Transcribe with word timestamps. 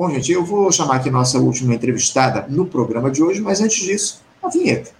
Bom, 0.00 0.08
gente, 0.08 0.32
eu 0.32 0.42
vou 0.42 0.72
chamar 0.72 0.96
aqui 0.96 1.10
nossa 1.10 1.38
última 1.38 1.74
entrevistada 1.74 2.46
no 2.48 2.64
programa 2.64 3.10
de 3.10 3.22
hoje, 3.22 3.42
mas 3.42 3.60
antes 3.60 3.84
disso, 3.84 4.22
a 4.42 4.48
vinheta. 4.48 4.92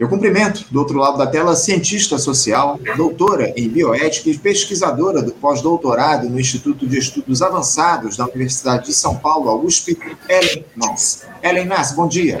Eu 0.00 0.08
cumprimento, 0.08 0.64
do 0.70 0.78
outro 0.78 0.98
lado 0.98 1.18
da 1.18 1.26
tela, 1.26 1.54
cientista 1.54 2.16
social, 2.16 2.80
doutora 2.96 3.52
em 3.54 3.68
bioética 3.68 4.30
e 4.30 4.38
pesquisadora 4.38 5.20
do 5.20 5.32
pós-doutorado 5.32 6.26
no 6.26 6.40
Instituto 6.40 6.86
de 6.86 6.96
Estudos 6.96 7.42
Avançados 7.42 8.16
da 8.16 8.24
Universidade 8.24 8.86
de 8.86 8.94
São 8.94 9.16
Paulo, 9.16 9.50
a 9.50 9.56
USP, 9.56 9.98
Ellen 10.26 10.64
Nass. 10.74 11.26
Ellen 11.42 11.66
Nass, 11.66 11.92
bom 11.92 12.08
dia. 12.08 12.38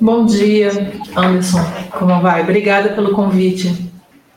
Bom 0.00 0.26
dia, 0.26 0.70
Anderson. 1.14 1.64
Como 1.96 2.20
vai? 2.20 2.42
Obrigada 2.42 2.88
pelo 2.94 3.12
convite. 3.12 3.87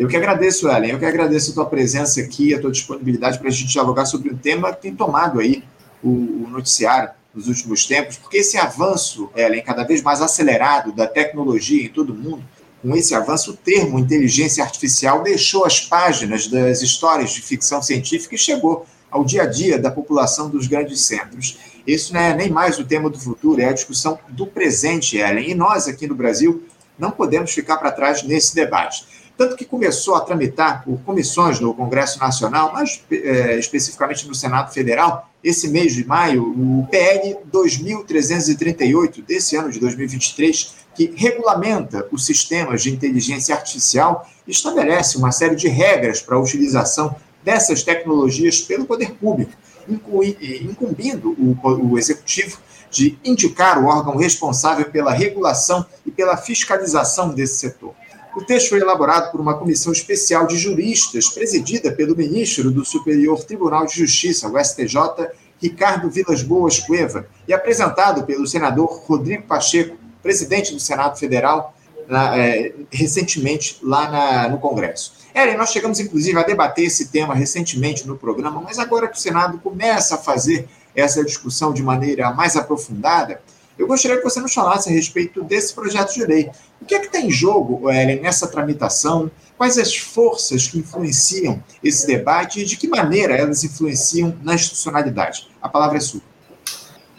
Eu 0.01 0.07
que 0.07 0.17
agradeço, 0.17 0.67
Ellen. 0.67 0.93
Eu 0.93 0.97
que 0.97 1.05
agradeço 1.05 1.51
a 1.51 1.53
tua 1.53 1.65
presença 1.67 2.19
aqui, 2.19 2.55
a 2.55 2.59
tua 2.59 2.71
disponibilidade 2.71 3.37
para 3.37 3.49
a 3.49 3.51
gente 3.51 3.67
dialogar 3.67 4.05
sobre 4.05 4.33
um 4.33 4.35
tema 4.35 4.73
que 4.73 4.81
tem 4.81 4.95
tomado 4.95 5.39
aí 5.39 5.63
o, 6.01 6.09
o 6.09 6.47
noticiário 6.49 7.11
nos 7.31 7.47
últimos 7.47 7.85
tempos, 7.85 8.17
porque 8.17 8.37
esse 8.37 8.57
avanço, 8.57 9.29
Ellen, 9.35 9.61
cada 9.61 9.83
vez 9.83 10.01
mais 10.01 10.19
acelerado 10.19 10.91
da 10.91 11.05
tecnologia 11.05 11.85
em 11.85 11.87
todo 11.87 12.13
o 12.13 12.15
mundo, 12.15 12.43
com 12.81 12.95
esse 12.95 13.13
avanço, 13.13 13.51
o 13.51 13.55
termo 13.55 13.99
inteligência 13.99 14.63
artificial 14.63 15.21
deixou 15.21 15.65
as 15.65 15.79
páginas 15.79 16.47
das 16.47 16.81
histórias 16.81 17.29
de 17.29 17.41
ficção 17.43 17.79
científica 17.79 18.33
e 18.33 18.39
chegou 18.39 18.87
ao 19.11 19.23
dia 19.23 19.43
a 19.43 19.45
dia 19.45 19.77
da 19.77 19.91
população 19.91 20.49
dos 20.49 20.65
grandes 20.65 21.01
centros. 21.01 21.59
Isso 21.85 22.11
não 22.11 22.21
é 22.21 22.35
nem 22.35 22.49
mais 22.49 22.79
o 22.79 22.83
tema 22.83 23.07
do 23.07 23.19
futuro, 23.19 23.61
é 23.61 23.65
a 23.65 23.73
discussão 23.73 24.17
do 24.29 24.47
presente, 24.47 25.17
Ellen. 25.17 25.51
E 25.51 25.53
nós, 25.53 25.87
aqui 25.87 26.07
no 26.07 26.15
Brasil, 26.15 26.63
não 26.97 27.11
podemos 27.11 27.51
ficar 27.51 27.77
para 27.77 27.91
trás 27.91 28.23
nesse 28.23 28.55
debate. 28.55 29.20
Tanto 29.37 29.55
que 29.55 29.65
começou 29.65 30.15
a 30.15 30.21
tramitar 30.21 30.83
por 30.83 30.99
comissões 31.01 31.59
no 31.59 31.73
Congresso 31.73 32.19
Nacional, 32.19 32.71
mas 32.73 33.03
é, 33.11 33.57
especificamente 33.57 34.27
no 34.27 34.35
Senado 34.35 34.71
Federal, 34.73 35.29
esse 35.43 35.67
mês 35.67 35.93
de 35.93 36.05
maio, 36.05 36.43
o 36.43 36.87
PL 36.91 37.37
2338 37.45 39.21
desse 39.23 39.55
ano 39.55 39.71
de 39.71 39.79
2023, 39.79 40.75
que 40.93 41.13
regulamenta 41.15 42.07
os 42.11 42.25
sistemas 42.25 42.83
de 42.83 42.91
inteligência 42.91 43.55
artificial 43.55 44.27
estabelece 44.47 45.17
uma 45.17 45.31
série 45.31 45.55
de 45.55 45.67
regras 45.67 46.21
para 46.21 46.35
a 46.35 46.39
utilização 46.39 47.15
dessas 47.43 47.81
tecnologias 47.81 48.61
pelo 48.61 48.85
poder 48.85 49.13
público, 49.13 49.53
incumbindo 49.89 51.31
o, 51.31 51.91
o 51.91 51.97
executivo 51.97 52.59
de 52.91 53.17
indicar 53.23 53.81
o 53.81 53.87
órgão 53.87 54.17
responsável 54.17 54.85
pela 54.91 55.11
regulação 55.11 55.85
e 56.05 56.11
pela 56.11 56.37
fiscalização 56.37 57.33
desse 57.33 57.55
setor. 57.55 57.95
O 58.33 58.41
texto 58.41 58.69
foi 58.69 58.79
elaborado 58.79 59.29
por 59.29 59.41
uma 59.41 59.57
comissão 59.57 59.91
especial 59.91 60.47
de 60.47 60.57
juristas, 60.57 61.27
presidida 61.27 61.91
pelo 61.91 62.15
ministro 62.15 62.71
do 62.71 62.85
Superior 62.85 63.43
Tribunal 63.43 63.85
de 63.85 63.95
Justiça, 63.95 64.47
o 64.47 64.57
STJ, 64.57 65.27
Ricardo 65.61 66.09
Vilas 66.09 66.41
Boas 66.41 66.79
Cueva, 66.79 67.27
e 67.45 67.53
apresentado 67.53 68.23
pelo 68.23 68.47
senador 68.47 69.03
Rodrigo 69.05 69.43
Pacheco, 69.43 69.97
presidente 70.23 70.73
do 70.73 70.79
Senado 70.79 71.19
Federal, 71.19 71.75
na, 72.07 72.37
é, 72.37 72.73
recentemente 72.89 73.79
lá 73.83 74.09
na, 74.09 74.49
no 74.49 74.59
Congresso. 74.59 75.13
Eren, 75.33 75.57
nós 75.57 75.71
chegamos 75.71 75.99
inclusive 75.99 76.37
a 76.37 76.43
debater 76.43 76.85
esse 76.85 77.07
tema 77.07 77.33
recentemente 77.33 78.07
no 78.07 78.17
programa, 78.17 78.61
mas 78.61 78.79
agora 78.79 79.07
que 79.07 79.17
o 79.17 79.21
Senado 79.21 79.59
começa 79.59 80.15
a 80.15 80.17
fazer 80.17 80.67
essa 80.95 81.23
discussão 81.23 81.73
de 81.73 81.83
maneira 81.83 82.31
mais 82.31 82.55
aprofundada, 82.55 83.41
eu 83.81 83.87
gostaria 83.87 84.17
que 84.17 84.23
você 84.23 84.39
nos 84.39 84.53
falasse 84.53 84.89
a 84.89 84.91
respeito 84.91 85.43
desse 85.43 85.73
projeto 85.73 86.13
de 86.13 86.23
lei. 86.23 86.51
O 86.79 86.85
que 86.85 86.93
é 86.93 86.99
que 86.99 87.07
está 87.07 87.19
em 87.19 87.31
jogo, 87.31 87.89
Ellen, 87.89 88.21
nessa 88.21 88.47
tramitação? 88.47 89.31
Quais 89.57 89.77
as 89.79 89.97
forças 89.97 90.67
que 90.67 90.77
influenciam 90.77 91.61
esse 91.83 92.05
debate 92.05 92.61
e 92.61 92.65
de 92.65 92.77
que 92.77 92.87
maneira 92.87 93.35
elas 93.35 93.63
influenciam 93.63 94.37
na 94.43 94.53
institucionalidade? 94.53 95.49
A 95.59 95.67
palavra 95.67 95.97
é 95.97 95.99
sua. 95.99 96.21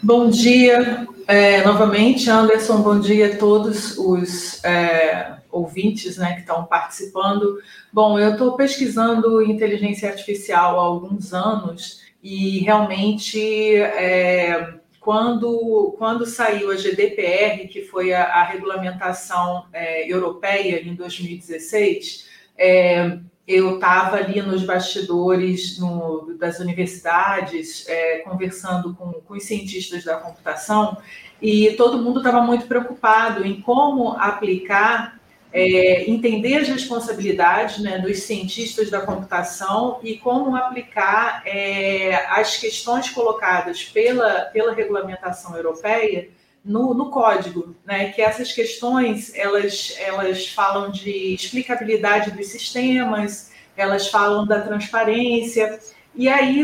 Bom 0.01 0.29
dia, 0.29 1.05
é, 1.27 1.65
novamente, 1.65 2.29
Anderson. 2.29 2.81
Bom 2.81 2.97
dia 2.97 3.33
a 3.33 3.37
todos 3.37 3.97
os 3.97 4.63
é, 4.63 5.35
ouvintes 5.51 6.15
né, 6.15 6.35
que 6.35 6.41
estão 6.41 6.63
participando. 6.63 7.57
Bom, 7.91 8.17
eu 8.17 8.31
estou 8.31 8.55
pesquisando 8.55 9.41
inteligência 9.41 10.09
artificial 10.09 10.79
há 10.79 10.83
alguns 10.83 11.33
anos 11.33 12.01
e 12.23 12.59
realmente 12.59 13.75
é, 13.75 14.75
quando, 15.03 15.93
quando 15.97 16.25
saiu 16.25 16.71
a 16.71 16.77
GDPR, 16.77 17.67
que 17.67 17.83
foi 17.83 18.13
a, 18.13 18.23
a 18.23 18.43
regulamentação 18.43 19.65
é, 19.73 20.09
europeia 20.09 20.81
em 20.81 20.95
2016, 20.95 22.29
é, 22.57 23.19
eu 23.45 23.75
estava 23.75 24.15
ali 24.15 24.41
nos 24.41 24.63
bastidores 24.63 25.77
no, 25.77 26.33
das 26.39 26.59
universidades, 26.59 27.85
é, 27.89 28.19
conversando 28.19 28.95
com, 28.95 29.11
com 29.11 29.33
os 29.33 29.43
cientistas 29.43 30.05
da 30.05 30.15
computação, 30.15 30.97
e 31.41 31.71
todo 31.73 32.01
mundo 32.01 32.19
estava 32.19 32.41
muito 32.41 32.65
preocupado 32.65 33.45
em 33.45 33.59
como 33.59 34.13
aplicar 34.13 35.19
é, 35.53 36.09
entender 36.09 36.55
as 36.55 36.67
responsabilidades 36.67 37.77
né, 37.77 37.99
dos 37.99 38.23
cientistas 38.23 38.89
da 38.89 39.01
computação 39.01 39.99
e 40.01 40.17
como 40.17 40.55
aplicar 40.55 41.43
é, 41.45 42.25
as 42.31 42.57
questões 42.57 43.11
colocadas 43.11 43.83
pela, 43.83 44.45
pela 44.45 44.73
regulamentação 44.73 45.55
europeia 45.55 46.27
no, 46.65 46.95
no, 46.95 47.11
código, 47.11 47.75
né? 47.85 48.09
Que 48.13 48.21
essas 48.21 48.51
questões 48.53 49.35
elas, 49.35 49.95
elas 49.99 50.47
falam 50.47 50.89
de 50.89 51.35
explicabilidade 51.35 52.31
dos 52.31 52.47
sistemas, 52.47 53.51
elas 53.75 54.07
falam 54.07 54.47
da 54.47 54.61
transparência. 54.61 55.77
E 56.15 56.29
aí, 56.29 56.63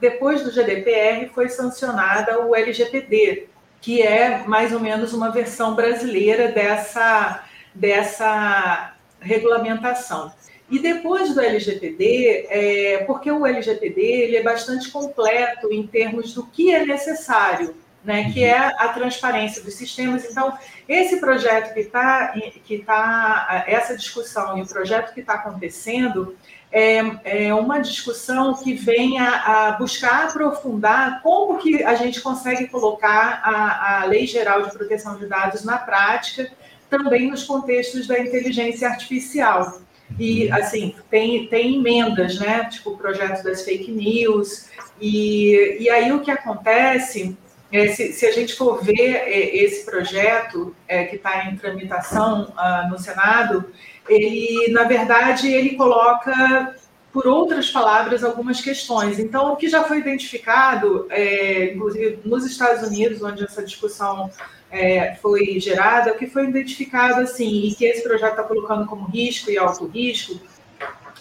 depois 0.00 0.42
do 0.42 0.50
GDPR, 0.50 1.28
foi 1.34 1.50
sancionada 1.50 2.40
o 2.40 2.54
LGPD, 2.54 3.48
que 3.82 4.00
é 4.00 4.44
mais 4.46 4.72
ou 4.72 4.80
menos 4.80 5.12
uma 5.12 5.30
versão 5.30 5.74
brasileira 5.74 6.48
dessa 6.50 7.44
dessa 7.74 8.94
regulamentação. 9.20 10.32
E 10.70 10.78
depois 10.78 11.34
do 11.34 11.40
LGPD, 11.40 12.46
é, 12.48 13.04
porque 13.06 13.30
o 13.30 13.44
LGPD 13.44 14.00
ele 14.00 14.36
é 14.36 14.42
bastante 14.42 14.90
completo 14.90 15.72
em 15.72 15.86
termos 15.86 16.32
do 16.32 16.46
que 16.46 16.74
é 16.74 16.86
necessário, 16.86 17.74
né, 18.02 18.30
que 18.32 18.42
é 18.44 18.56
a 18.58 18.88
transparência 18.88 19.62
dos 19.62 19.74
sistemas. 19.74 20.24
Então, 20.24 20.56
esse 20.88 21.20
projeto 21.20 21.72
que 21.72 21.80
está, 21.80 22.34
que 22.64 22.78
tá, 22.78 23.64
essa 23.66 23.96
discussão 23.96 24.58
e 24.58 24.62
o 24.62 24.66
projeto 24.66 25.12
que 25.14 25.20
está 25.20 25.34
acontecendo 25.34 26.36
é, 26.72 27.46
é, 27.46 27.54
uma 27.54 27.78
discussão 27.78 28.54
que 28.54 28.74
vem 28.74 29.18
a, 29.18 29.68
a, 29.68 29.72
buscar 29.72 30.24
aprofundar 30.24 31.22
como 31.22 31.58
que 31.58 31.84
a 31.84 31.94
gente 31.94 32.20
consegue 32.20 32.66
colocar 32.66 33.40
a, 33.44 34.02
a 34.02 34.04
Lei 34.06 34.26
Geral 34.26 34.62
de 34.62 34.72
Proteção 34.72 35.16
de 35.16 35.26
Dados 35.26 35.62
na 35.62 35.78
prática 35.78 36.50
também 36.98 37.30
nos 37.30 37.42
contextos 37.42 38.06
da 38.06 38.18
inteligência 38.18 38.88
artificial. 38.88 39.80
E, 40.18 40.50
assim, 40.52 40.94
tem, 41.10 41.46
tem 41.48 41.76
emendas, 41.76 42.38
né? 42.38 42.64
Tipo, 42.70 42.90
o 42.90 42.96
projeto 42.96 43.42
das 43.42 43.64
fake 43.64 43.90
news. 43.90 44.66
E, 45.00 45.78
e 45.80 45.90
aí 45.90 46.12
o 46.12 46.20
que 46.20 46.30
acontece, 46.30 47.36
é, 47.72 47.88
se, 47.88 48.12
se 48.12 48.26
a 48.26 48.32
gente 48.32 48.54
for 48.54 48.82
ver 48.82 49.16
é, 49.16 49.56
esse 49.56 49.84
projeto 49.84 50.74
é, 50.86 51.04
que 51.04 51.16
está 51.16 51.46
em 51.46 51.56
tramitação 51.56 52.52
ah, 52.56 52.86
no 52.88 52.98
Senado, 52.98 53.64
ele, 54.08 54.70
na 54.70 54.84
verdade, 54.84 55.52
ele 55.52 55.70
coloca 55.70 56.76
por 57.14 57.28
outras 57.28 57.70
palavras, 57.70 58.24
algumas 58.24 58.60
questões. 58.60 59.20
Então, 59.20 59.52
o 59.52 59.56
que 59.56 59.68
já 59.68 59.84
foi 59.84 59.98
identificado, 59.98 61.06
é, 61.10 61.72
inclusive 61.72 62.18
nos 62.24 62.44
Estados 62.44 62.82
Unidos, 62.88 63.22
onde 63.22 63.44
essa 63.44 63.62
discussão 63.62 64.28
é, 64.68 65.14
foi 65.22 65.60
gerada, 65.60 66.10
o 66.10 66.16
que 66.16 66.26
foi 66.26 66.48
identificado 66.48 67.20
assim, 67.20 67.68
e 67.68 67.74
que 67.76 67.84
esse 67.84 68.02
projeto 68.02 68.32
está 68.32 68.42
colocando 68.42 68.84
como 68.86 69.06
risco 69.06 69.48
e 69.48 69.56
alto 69.56 69.86
risco, 69.86 70.40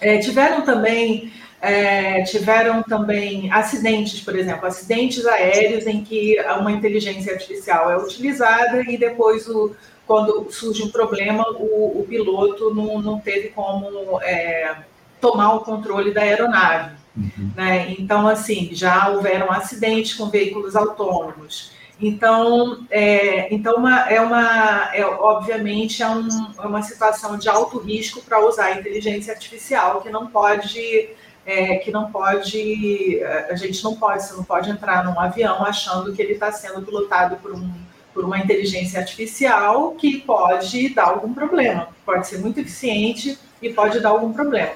é, 0.02 0.18
tiveram 0.18 0.64
também 0.64 1.32
é, 1.62 2.24
tiveram 2.24 2.82
também 2.82 3.50
acidentes, 3.52 4.20
por 4.20 4.35
exemplo, 4.35 4.66
acidentes 4.66 5.26
aéreos 5.28 5.85
em 5.85 6.03
que 6.03 6.38
uma 6.59 6.72
inteligência 6.72 7.32
artificial 7.32 7.90
é 7.91 7.97
utilizada 7.97 8.82
e 8.82 8.97
depois, 8.97 9.47
o, 9.47 9.76
quando 10.08 10.52
surge 10.52 10.82
um 10.84 10.90
problema, 10.90 11.46
o, 11.52 12.00
o 12.00 12.06
piloto 12.09 12.73
não, 12.73 13.00
não 13.00 13.20
teve 13.20 13.50
como 13.50 14.20
é, 14.23 14.76
tomar 15.23 15.53
o 15.53 15.61
controle 15.61 16.14
da 16.14 16.20
aeronave. 16.20 16.91
Uhum. 17.16 17.52
Né? 17.55 17.96
Então, 17.97 18.28
assim, 18.28 18.72
já 18.73 19.08
houveram 19.08 19.49
acidentes 19.49 20.16
com 20.16 20.29
veículos 20.29 20.75
autônomos. 20.75 21.72
Então, 22.02 22.85
é, 22.90 23.53
então 23.53 23.78
uma, 23.78 24.02
é 24.09 24.20
uma, 24.20 24.93
é, 24.93 25.05
obviamente, 25.05 26.03
é, 26.03 26.09
um, 26.09 26.28
é 26.61 26.67
uma 26.67 26.81
situação 26.81 27.37
de 27.37 27.47
alto 27.47 27.79
risco 27.79 28.22
para 28.22 28.46
usar 28.46 28.66
a 28.66 28.79
inteligência 28.79 29.31
artificial, 29.31 30.02
que 30.02 30.09
não 30.09 30.28
pode, 30.28 31.09
é, 31.46 31.78
que 31.78 31.90
não 31.90 32.11
pode, 32.11 33.22
a 33.49 33.55
gente 33.55 33.81
não 33.81 33.96
pode, 33.96 34.26
você 34.26 34.34
não 34.34 34.43
pode 34.43 34.69
entrar 34.69 35.05
num 35.05 35.17
avião 35.17 35.64
achando 35.64 36.11
que 36.11 36.22
ele 36.22 36.34
está 36.34 36.52
sendo 36.52 36.81
pilotado 36.81 37.37
por, 37.37 37.53
um, 37.53 37.72
por 38.14 38.26
uma 38.26 38.40
inteligência 38.40 38.99
artificial 38.99 39.91
que 39.91 40.19
pode 40.19 40.90
dar 40.90 41.05
algum 41.05 41.34
problema, 41.34 41.87
pode 42.05 42.28
ser 42.28 42.40
muito 42.40 42.59
eficiente 42.59 43.37
e 43.61 43.69
pode 43.72 44.02
dar 44.02 44.09
algum 44.09 44.34
problema. 44.34 44.73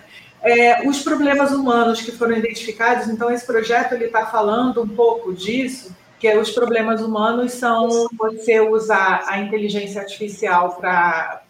É, 0.47 0.87
os 0.87 1.01
problemas 1.01 1.51
humanos 1.51 2.01
que 2.01 2.11
foram 2.11 2.37
identificados, 2.37 3.07
então 3.07 3.29
esse 3.29 3.45
projeto 3.45 3.93
ele 3.93 4.05
está 4.05 4.25
falando 4.27 4.81
um 4.81 4.87
pouco 4.87 5.33
disso, 5.33 5.95
que 6.19 6.27
é 6.27 6.37
os 6.37 6.51
problemas 6.51 7.01
humanos 7.01 7.51
são 7.53 8.07
você 8.17 8.59
usar 8.59 9.25
a 9.27 9.39
inteligência 9.39 10.01
artificial 10.01 10.77
para 10.77 11.41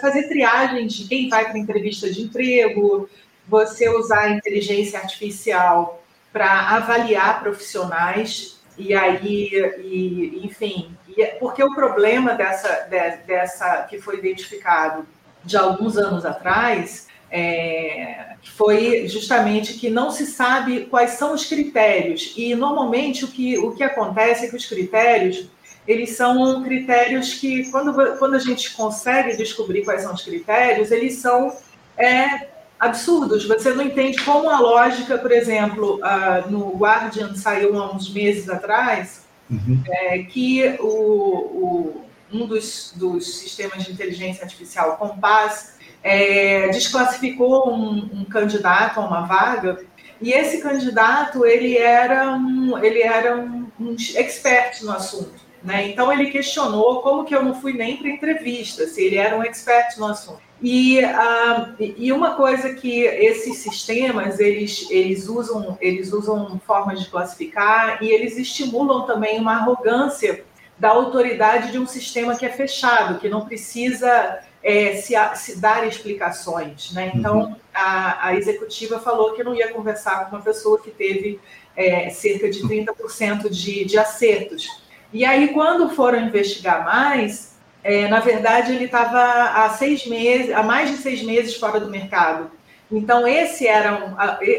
fazer 0.00 0.28
triagem 0.28 0.86
de 0.86 1.06
quem 1.06 1.28
vai 1.28 1.44
para 1.44 1.58
entrevista 1.58 2.10
de 2.10 2.22
emprego, 2.22 3.08
você 3.46 3.88
usar 3.88 4.22
a 4.22 4.30
inteligência 4.30 4.98
artificial 4.98 6.02
para 6.32 6.76
avaliar 6.76 7.40
profissionais 7.40 8.58
e 8.76 8.94
aí, 8.94 9.50
e, 9.82 10.40
enfim, 10.44 10.96
e, 11.08 11.22
é, 11.22 11.26
porque 11.34 11.62
o 11.62 11.74
problema 11.74 12.34
dessa, 12.34 12.86
de, 12.88 13.16
dessa 13.26 13.86
que 13.90 13.98
foi 13.98 14.18
identificado 14.18 15.06
de 15.44 15.56
alguns 15.56 15.96
anos 15.96 16.24
atrás 16.24 17.08
é, 17.30 18.34
foi 18.56 19.06
justamente 19.08 19.74
que 19.74 19.90
não 19.90 20.10
se 20.10 20.26
sabe 20.26 20.86
quais 20.86 21.12
são 21.12 21.34
os 21.34 21.44
critérios 21.44 22.32
e 22.36 22.54
normalmente 22.54 23.24
o 23.24 23.28
que, 23.28 23.58
o 23.58 23.72
que 23.72 23.82
acontece 23.82 24.46
é 24.46 24.48
que 24.48 24.56
os 24.56 24.66
critérios 24.66 25.48
eles 25.86 26.10
são 26.10 26.62
critérios 26.62 27.34
que 27.34 27.70
quando, 27.70 27.94
quando 28.18 28.34
a 28.34 28.38
gente 28.38 28.74
consegue 28.74 29.36
descobrir 29.36 29.84
quais 29.84 30.02
são 30.02 30.14
os 30.14 30.22
critérios 30.22 30.90
eles 30.90 31.14
são 31.14 31.54
é, 31.96 32.48
absurdos. 32.78 33.46
Você 33.46 33.72
não 33.74 33.84
entende 33.84 34.22
como 34.24 34.48
a 34.48 34.60
lógica, 34.60 35.18
por 35.18 35.32
exemplo, 35.32 35.96
uh, 35.96 36.50
no 36.50 36.76
Guardian 36.76 37.34
saiu 37.34 37.78
há 37.80 37.92
uns 37.92 38.12
meses 38.12 38.48
atrás, 38.48 39.26
uhum. 39.50 39.82
é, 39.86 40.18
que 40.18 40.76
o, 40.78 40.86
o, 40.86 42.04
um 42.32 42.46
dos, 42.46 42.92
dos 42.94 43.38
sistemas 43.38 43.84
de 43.84 43.92
inteligência 43.92 44.44
artificial, 44.44 44.96
Compass, 44.96 45.77
é, 46.02 46.68
desclassificou 46.68 47.70
um, 47.70 48.20
um, 48.20 48.24
candidato 48.24 49.00
a 49.00 49.06
uma 49.06 49.22
vaga 49.22 49.84
e 50.20 50.32
esse 50.32 50.60
candidato 50.60 51.44
ele 51.44 51.76
era 51.76 52.32
um, 52.34 52.78
ele 52.78 53.02
era 53.02 53.36
um, 53.36 53.70
um 53.78 53.96
expert 54.14 54.82
no 54.82 54.92
assunto. 54.92 55.48
Né? 55.62 55.88
Então 55.88 56.12
ele 56.12 56.30
questionou 56.30 57.02
como 57.02 57.24
que 57.24 57.34
eu 57.34 57.42
não 57.42 57.60
fui 57.60 57.72
nem 57.72 57.96
para 57.96 58.08
entrevista, 58.08 58.86
se 58.86 59.02
ele 59.02 59.16
era 59.16 59.36
um 59.36 59.42
expert 59.42 59.98
no 59.98 60.06
assunto. 60.06 60.40
E, 60.60 60.98
uh, 61.04 61.74
e 61.78 62.12
uma 62.12 62.34
coisa 62.34 62.74
que 62.74 63.02
esses 63.02 63.58
sistemas 63.58 64.40
eles, 64.40 64.90
eles 64.90 65.28
usam 65.28 65.78
eles 65.80 66.12
usam 66.12 66.60
formas 66.66 67.00
de 67.00 67.08
classificar 67.08 68.02
e 68.02 68.10
eles 68.10 68.36
estimulam 68.36 69.06
também 69.06 69.38
uma 69.38 69.54
arrogância 69.54 70.44
da 70.76 70.88
autoridade 70.90 71.70
de 71.70 71.78
um 71.78 71.86
sistema 71.86 72.36
que 72.36 72.46
é 72.46 72.50
fechado, 72.50 73.18
que 73.20 73.28
não 73.28 73.44
precisa 73.46 74.40
é, 74.62 74.96
se, 74.96 75.14
se, 75.36 75.60
dar 75.60 75.86
explicações. 75.86 76.92
Né? 76.92 77.12
Então, 77.14 77.40
uhum. 77.40 77.56
a, 77.72 78.28
a, 78.28 78.34
executiva 78.36 78.98
falou 78.98 79.32
que 79.32 79.44
não 79.44 79.54
ia 79.54 79.72
conversar 79.72 80.28
com 80.28 80.36
uma 80.36 80.42
pessoa 80.42 80.80
que 80.80 80.90
teve 80.90 81.40
é, 81.76 82.10
cerca 82.10 82.50
de 82.50 82.60
30% 82.62 83.48
de, 83.48 83.84
de 83.84 83.98
acertos. 83.98 84.66
E 85.12 85.24
aí, 85.24 85.48
quando 85.48 85.90
foram 85.90 86.20
investigar 86.20 86.84
mais, 86.84 87.56
é, 87.82 88.08
na 88.08 88.20
verdade, 88.20 88.74
ele 88.74 88.84
estava 88.84 89.20
há 89.20 89.70
seis 89.70 90.06
meses, 90.06 90.52
há 90.52 90.62
mais 90.62 90.90
de 90.90 90.96
seis 90.96 91.22
meses 91.22 91.56
fora 91.56 91.80
do 91.80 91.90
mercado. 91.90 92.50
Então, 92.90 93.26
esse 93.26 93.66
era 93.66 93.94
um, 93.94 94.14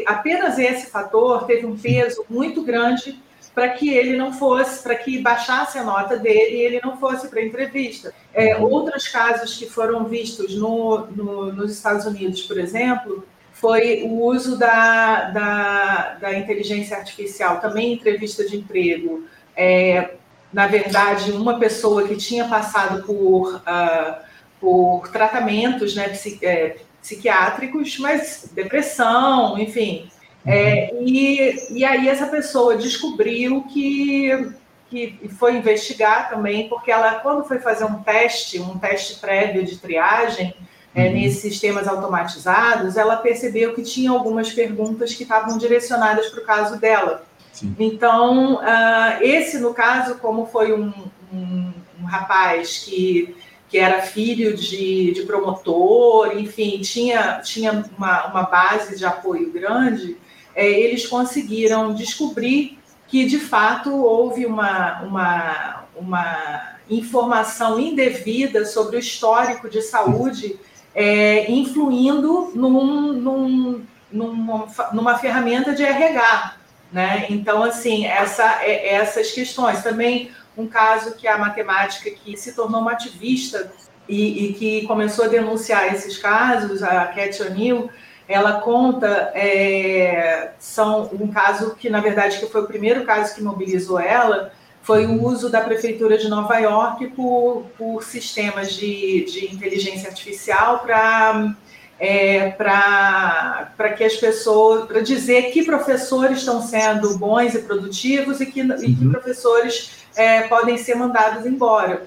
apenas 0.06 0.58
esse 0.58 0.90
fator 0.90 1.46
teve 1.46 1.66
um 1.66 1.76
peso 1.76 2.24
muito 2.28 2.62
grande 2.62 3.20
para 3.60 3.68
que 3.68 3.92
ele 3.92 4.16
não 4.16 4.32
fosse, 4.32 4.82
para 4.82 4.94
que 4.94 5.18
baixasse 5.18 5.76
a 5.76 5.84
nota 5.84 6.16
dele 6.16 6.56
e 6.56 6.60
ele 6.62 6.80
não 6.82 6.96
fosse 6.96 7.28
para 7.28 7.44
entrevista. 7.44 8.10
É, 8.32 8.56
outros 8.56 9.06
casos 9.06 9.54
que 9.58 9.66
foram 9.66 10.06
vistos 10.06 10.54
no, 10.54 11.06
no, 11.08 11.52
nos 11.52 11.70
Estados 11.70 12.06
Unidos, 12.06 12.40
por 12.40 12.58
exemplo, 12.58 13.22
foi 13.52 14.02
o 14.04 14.24
uso 14.24 14.56
da, 14.56 15.24
da, 15.24 16.14
da 16.22 16.38
inteligência 16.38 16.96
artificial, 16.96 17.60
também 17.60 17.90
em 17.90 17.96
entrevista 17.96 18.48
de 18.48 18.56
emprego, 18.56 19.26
é, 19.54 20.14
na 20.50 20.66
verdade, 20.66 21.30
uma 21.30 21.58
pessoa 21.58 22.08
que 22.08 22.16
tinha 22.16 22.48
passado 22.48 23.04
por, 23.04 23.56
uh, 23.56 24.24
por 24.58 25.06
tratamentos 25.08 25.94
né, 25.94 26.10
é, 26.40 26.76
psiquiátricos, 27.02 27.98
mas 27.98 28.48
depressão, 28.54 29.58
enfim. 29.58 30.08
É, 30.44 30.94
e, 31.02 31.54
e 31.70 31.84
aí 31.84 32.08
essa 32.08 32.26
pessoa 32.26 32.76
descobriu 32.76 33.62
que, 33.64 34.52
que 34.88 35.28
foi 35.38 35.56
investigar 35.56 36.30
também, 36.30 36.68
porque 36.68 36.90
ela, 36.90 37.16
quando 37.16 37.44
foi 37.44 37.58
fazer 37.58 37.84
um 37.84 38.02
teste, 38.02 38.58
um 38.58 38.78
teste 38.78 39.18
prévio 39.20 39.64
de 39.64 39.76
triagem, 39.76 40.54
é, 40.94 41.06
uhum. 41.06 41.12
nesses 41.12 41.40
sistemas 41.40 41.86
automatizados, 41.86 42.96
ela 42.96 43.16
percebeu 43.16 43.74
que 43.74 43.82
tinha 43.82 44.10
algumas 44.10 44.52
perguntas 44.52 45.14
que 45.14 45.22
estavam 45.22 45.56
direcionadas 45.56 46.28
para 46.28 46.42
o 46.42 46.46
caso 46.46 46.80
dela. 46.80 47.24
Sim. 47.52 47.74
Então, 47.78 48.56
uh, 48.56 49.22
esse, 49.22 49.58
no 49.58 49.74
caso, 49.74 50.16
como 50.16 50.46
foi 50.46 50.72
um, 50.72 50.92
um, 51.32 51.72
um 52.00 52.04
rapaz 52.04 52.78
que, 52.78 53.36
que 53.68 53.78
era 53.78 54.02
filho 54.02 54.56
de, 54.56 55.12
de, 55.12 55.22
promotor, 55.22 56.36
enfim, 56.36 56.80
tinha, 56.80 57.40
tinha 57.44 57.84
uma, 57.96 58.26
uma 58.26 58.42
base 58.42 58.96
de 58.96 59.04
apoio 59.04 59.52
grande, 59.52 60.16
é, 60.54 60.68
eles 60.68 61.06
conseguiram 61.06 61.94
descobrir 61.94 62.78
que, 63.06 63.24
de 63.26 63.38
fato, 63.38 63.94
houve 63.94 64.46
uma, 64.46 65.02
uma, 65.02 65.84
uma 65.96 66.76
informação 66.88 67.78
indevida 67.78 68.64
sobre 68.64 68.96
o 68.96 69.00
histórico 69.00 69.68
de 69.68 69.82
saúde, 69.82 70.58
é, 70.94 71.50
influindo 71.50 72.52
num, 72.54 73.12
num, 73.12 73.86
numa, 74.10 74.66
numa 74.92 75.18
ferramenta 75.18 75.74
de 75.74 75.82
RH. 75.82 76.56
Né? 76.92 77.26
Então, 77.30 77.62
assim, 77.62 78.06
essa, 78.06 78.62
é, 78.62 78.94
essas 78.94 79.30
questões. 79.30 79.82
Também 79.82 80.30
um 80.56 80.66
caso 80.66 81.14
que 81.16 81.26
a 81.26 81.38
matemática 81.38 82.10
que 82.10 82.36
se 82.36 82.52
tornou 82.52 82.80
uma 82.80 82.92
ativista 82.92 83.72
e, 84.08 84.46
e 84.46 84.52
que 84.54 84.86
começou 84.86 85.24
a 85.24 85.28
denunciar 85.28 85.94
esses 85.94 86.18
casos, 86.18 86.82
a 86.82 87.06
Cat 87.06 87.40
O'Neill, 87.42 87.88
ela 88.30 88.60
conta, 88.60 89.32
é, 89.34 90.52
são 90.56 91.10
um 91.12 91.26
caso 91.26 91.74
que, 91.74 91.90
na 91.90 92.00
verdade, 92.00 92.38
que 92.38 92.46
foi 92.46 92.62
o 92.62 92.66
primeiro 92.66 93.04
caso 93.04 93.34
que 93.34 93.42
mobilizou 93.42 93.98
ela, 93.98 94.52
foi 94.82 95.04
o 95.04 95.20
uso 95.20 95.50
da 95.50 95.60
Prefeitura 95.60 96.16
de 96.16 96.28
Nova 96.28 96.56
York 96.58 97.08
por, 97.08 97.64
por 97.76 98.04
sistemas 98.04 98.72
de, 98.72 99.24
de 99.24 99.52
inteligência 99.52 100.08
artificial 100.08 100.78
para 100.78 101.56
é, 101.98 102.50
para 102.52 103.92
que 103.94 104.04
as 104.04 104.16
pessoas, 104.16 104.86
para 104.86 105.00
dizer 105.00 105.50
que 105.50 105.64
professores 105.64 106.38
estão 106.38 106.62
sendo 106.62 107.18
bons 107.18 107.54
e 107.54 107.58
produtivos 107.58 108.40
e 108.40 108.46
que, 108.46 108.62
uhum. 108.62 108.74
e 108.76 108.94
que 108.94 109.04
uhum. 109.04 109.10
professores 109.10 110.06
é, 110.16 110.42
podem 110.42 110.78
ser 110.78 110.94
mandados 110.94 111.44
embora. 111.44 112.06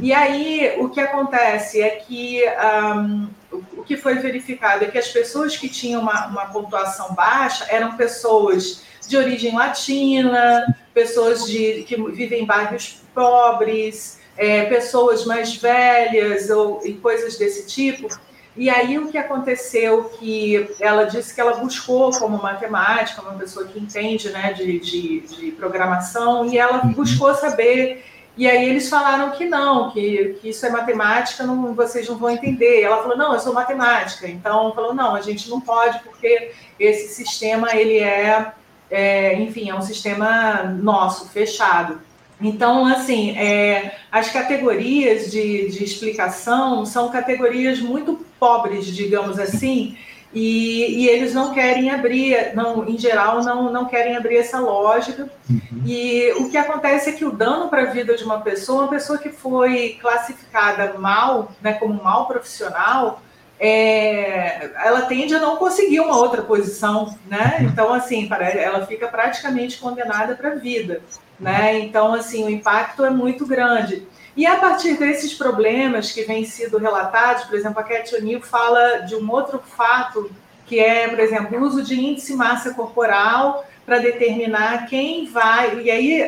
E 0.00 0.14
aí 0.14 0.76
o 0.78 0.88
que 0.88 1.00
acontece 1.00 1.82
é 1.82 1.90
que 1.90 2.42
um, 2.96 3.28
o 3.76 3.84
que 3.84 3.96
foi 3.96 4.14
verificado 4.16 4.84
é 4.84 4.88
que 4.88 4.98
as 4.98 5.08
pessoas 5.08 5.56
que 5.56 5.68
tinham 5.68 6.00
uma, 6.00 6.26
uma 6.26 6.46
pontuação 6.46 7.14
baixa 7.14 7.66
eram 7.68 7.96
pessoas 7.96 8.82
de 9.06 9.16
origem 9.16 9.54
latina, 9.54 10.64
pessoas 10.92 11.44
de, 11.44 11.84
que 11.86 11.96
vivem 12.10 12.42
em 12.42 12.46
bairros 12.46 13.02
pobres, 13.14 14.18
é, 14.36 14.64
pessoas 14.64 15.24
mais 15.24 15.56
velhas 15.56 16.50
ou 16.50 16.80
e 16.84 16.94
coisas 16.94 17.36
desse 17.36 17.66
tipo. 17.66 18.08
E 18.56 18.70
aí 18.70 18.98
o 18.98 19.08
que 19.08 19.18
aconteceu 19.18 20.04
que 20.04 20.68
ela 20.78 21.04
disse 21.04 21.34
que 21.34 21.40
ela 21.40 21.56
buscou 21.56 22.12
como 22.12 22.40
matemática, 22.40 23.20
uma 23.20 23.34
pessoa 23.34 23.66
que 23.66 23.78
entende 23.78 24.30
né, 24.30 24.52
de, 24.52 24.78
de, 24.78 25.20
de 25.20 25.50
programação, 25.52 26.46
e 26.46 26.56
ela 26.56 26.84
uhum. 26.84 26.92
buscou 26.92 27.34
saber. 27.34 28.04
E 28.36 28.48
aí 28.48 28.68
eles 28.68 28.88
falaram 28.88 29.30
que 29.30 29.44
não, 29.44 29.90
que, 29.90 30.36
que 30.40 30.48
isso 30.48 30.66
é 30.66 30.70
matemática, 30.70 31.44
não, 31.44 31.72
vocês 31.72 32.08
não 32.08 32.16
vão 32.16 32.30
entender. 32.30 32.82
Ela 32.82 33.00
falou, 33.00 33.16
não, 33.16 33.32
eu 33.32 33.40
sou 33.40 33.52
matemática. 33.52 34.26
Então 34.26 34.72
falou, 34.74 34.92
não, 34.92 35.14
a 35.14 35.20
gente 35.20 35.48
não 35.48 35.60
pode, 35.60 36.00
porque 36.00 36.50
esse 36.78 37.14
sistema 37.14 37.74
ele 37.76 37.98
é, 37.98 38.52
é 38.90 39.34
enfim, 39.40 39.70
é 39.70 39.74
um 39.74 39.82
sistema 39.82 40.64
nosso, 40.64 41.28
fechado. 41.28 42.00
Então, 42.40 42.86
assim, 42.86 43.38
é, 43.38 43.96
as 44.10 44.30
categorias 44.30 45.30
de, 45.30 45.70
de 45.70 45.84
explicação 45.84 46.84
são 46.84 47.10
categorias 47.10 47.78
muito 47.78 48.26
pobres, 48.40 48.86
digamos 48.86 49.38
assim, 49.38 49.96
e, 50.34 51.04
e, 51.04 51.08
eles 51.08 51.32
não 51.32 51.54
querem 51.54 51.90
abrir, 51.90 52.54
não, 52.54 52.88
em 52.88 52.98
geral, 52.98 53.42
não, 53.44 53.72
não 53.72 53.84
querem 53.84 54.16
abrir 54.16 54.38
essa 54.38 54.58
lógica. 54.58 55.30
Uhum. 55.48 55.82
E 55.86 56.32
o 56.38 56.50
que 56.50 56.56
acontece 56.56 57.10
é 57.10 57.12
que 57.12 57.24
o 57.24 57.30
dano 57.30 57.68
para 57.68 57.82
a 57.82 57.92
vida 57.92 58.16
de 58.16 58.24
uma 58.24 58.40
pessoa, 58.40 58.82
uma 58.82 58.90
pessoa 58.90 59.16
que 59.16 59.28
foi 59.28 59.96
classificada 60.00 60.98
mal, 60.98 61.52
né, 61.62 61.74
como 61.74 62.02
mal 62.02 62.26
profissional, 62.26 63.22
é, 63.60 64.70
ela 64.84 65.02
tende 65.02 65.34
a 65.34 65.38
não 65.38 65.56
conseguir 65.56 66.00
uma 66.00 66.16
outra 66.16 66.42
posição, 66.42 67.16
né? 67.28 67.58
Uhum. 67.60 67.66
Então, 67.66 67.94
assim, 67.94 68.28
ela 68.56 68.84
fica 68.86 69.06
praticamente 69.06 69.78
condenada 69.78 70.34
para 70.34 70.50
a 70.50 70.54
vida, 70.56 71.00
né? 71.38 71.78
Então, 71.78 72.12
assim, 72.12 72.44
o 72.44 72.50
impacto 72.50 73.04
é 73.04 73.10
muito 73.10 73.46
grande. 73.46 74.06
E 74.36 74.46
a 74.46 74.56
partir 74.56 74.98
desses 74.98 75.34
problemas 75.34 76.10
que 76.10 76.22
vêm 76.24 76.44
sido 76.44 76.78
relatados, 76.78 77.44
por 77.44 77.54
exemplo, 77.54 77.78
a 77.78 77.84
Cat 77.84 78.14
O'Neill 78.14 78.42
fala 78.42 78.98
de 78.98 79.14
um 79.14 79.30
outro 79.30 79.60
fato 79.60 80.30
que 80.66 80.80
é, 80.80 81.06
por 81.08 81.20
exemplo, 81.20 81.58
o 81.58 81.62
uso 81.62 81.82
de 81.82 81.94
índice 81.94 82.34
massa 82.34 82.72
corporal 82.72 83.64
para 83.84 83.98
determinar 83.98 84.86
quem 84.86 85.26
vai. 85.26 85.80
E 85.80 85.90
aí, 85.90 86.22